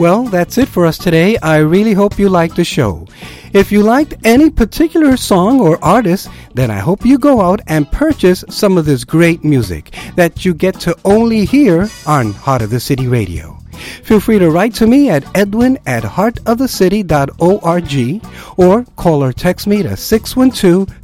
Well, 0.09 0.24
that's 0.24 0.56
it 0.56 0.68
for 0.68 0.86
us 0.86 0.96
today. 0.96 1.36
I 1.42 1.59
really 1.59 1.92
hope 1.92 2.18
you 2.18 2.30
liked 2.30 2.56
the 2.56 2.64
show. 2.64 3.06
If 3.52 3.70
you 3.70 3.82
liked 3.82 4.14
any 4.24 4.48
particular 4.48 5.18
song 5.18 5.61
or 5.61 5.78
artist, 5.84 6.30
then 6.54 6.70
I 6.70 6.78
hope 6.78 7.04
you 7.04 7.18
go 7.18 7.42
out 7.42 7.61
and 7.66 7.92
purchase 7.92 8.42
some 8.48 8.78
of 8.78 8.86
this 8.86 9.04
great 9.04 9.44
music 9.44 9.94
that 10.16 10.46
you 10.46 10.54
get 10.54 10.80
to 10.80 10.96
only 11.04 11.44
hear 11.44 11.90
on 12.06 12.32
Heart 12.32 12.62
of 12.62 12.70
the 12.70 12.80
City 12.80 13.06
Radio. 13.06 13.59
Feel 14.02 14.18
free 14.18 14.38
to 14.38 14.50
write 14.50 14.72
to 14.76 14.86
me 14.86 15.11
at 15.11 15.26
edwin 15.36 15.78
at 15.84 16.04
heartofthecity.org 16.04 18.26
or 18.56 18.84
call 18.96 19.22
or 19.22 19.34
text 19.34 19.66
me 19.66 19.82
to 19.82 19.94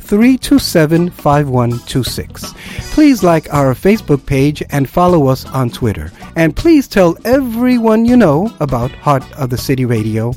612-327-5126. 0.04 2.54
Please 2.92 3.22
like 3.22 3.52
our 3.52 3.74
Facebook 3.74 4.24
page 4.26 4.62
and 4.70 4.88
follow 4.88 5.26
us 5.28 5.44
on 5.46 5.70
Twitter. 5.70 6.12
And 6.36 6.54
please 6.54 6.86
tell 6.86 7.16
everyone 7.24 8.04
you 8.04 8.16
know 8.16 8.54
about 8.60 8.90
Heart 8.92 9.24
of 9.38 9.50
the 9.50 9.58
City 9.58 9.84
Radio. 9.84 10.32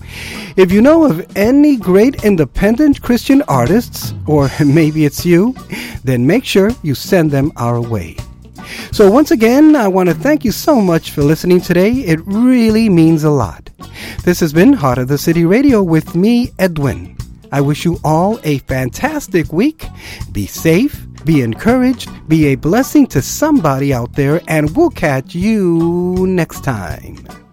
If 0.55 0.71
you 0.71 0.81
know 0.81 1.05
of 1.05 1.37
any 1.37 1.77
great 1.77 2.23
independent 2.23 3.01
Christian 3.01 3.41
artists, 3.47 4.13
or 4.25 4.49
maybe 4.65 5.05
it's 5.05 5.25
you, 5.25 5.55
then 6.03 6.25
make 6.25 6.45
sure 6.45 6.71
you 6.83 6.95
send 6.95 7.31
them 7.31 7.51
our 7.57 7.81
way. 7.81 8.15
So, 8.91 9.09
once 9.09 9.31
again, 9.31 9.75
I 9.75 9.87
want 9.87 10.09
to 10.09 10.15
thank 10.15 10.43
you 10.43 10.51
so 10.51 10.81
much 10.81 11.11
for 11.11 11.23
listening 11.23 11.61
today. 11.61 11.91
It 11.91 12.19
really 12.25 12.89
means 12.89 13.23
a 13.23 13.29
lot. 13.29 13.69
This 14.23 14.41
has 14.41 14.51
been 14.51 14.73
Heart 14.73 14.97
of 14.97 15.07
the 15.07 15.17
City 15.17 15.45
Radio 15.45 15.81
with 15.81 16.15
me, 16.15 16.51
Edwin. 16.59 17.16
I 17.51 17.61
wish 17.61 17.85
you 17.85 17.99
all 18.03 18.39
a 18.43 18.59
fantastic 18.59 19.51
week. 19.51 19.85
Be 20.31 20.45
safe, 20.45 21.07
be 21.25 21.41
encouraged, 21.41 22.09
be 22.27 22.47
a 22.47 22.55
blessing 22.55 23.07
to 23.07 23.21
somebody 23.21 23.93
out 23.93 24.13
there, 24.13 24.41
and 24.47 24.75
we'll 24.75 24.89
catch 24.89 25.35
you 25.35 26.25
next 26.27 26.63
time. 26.63 27.46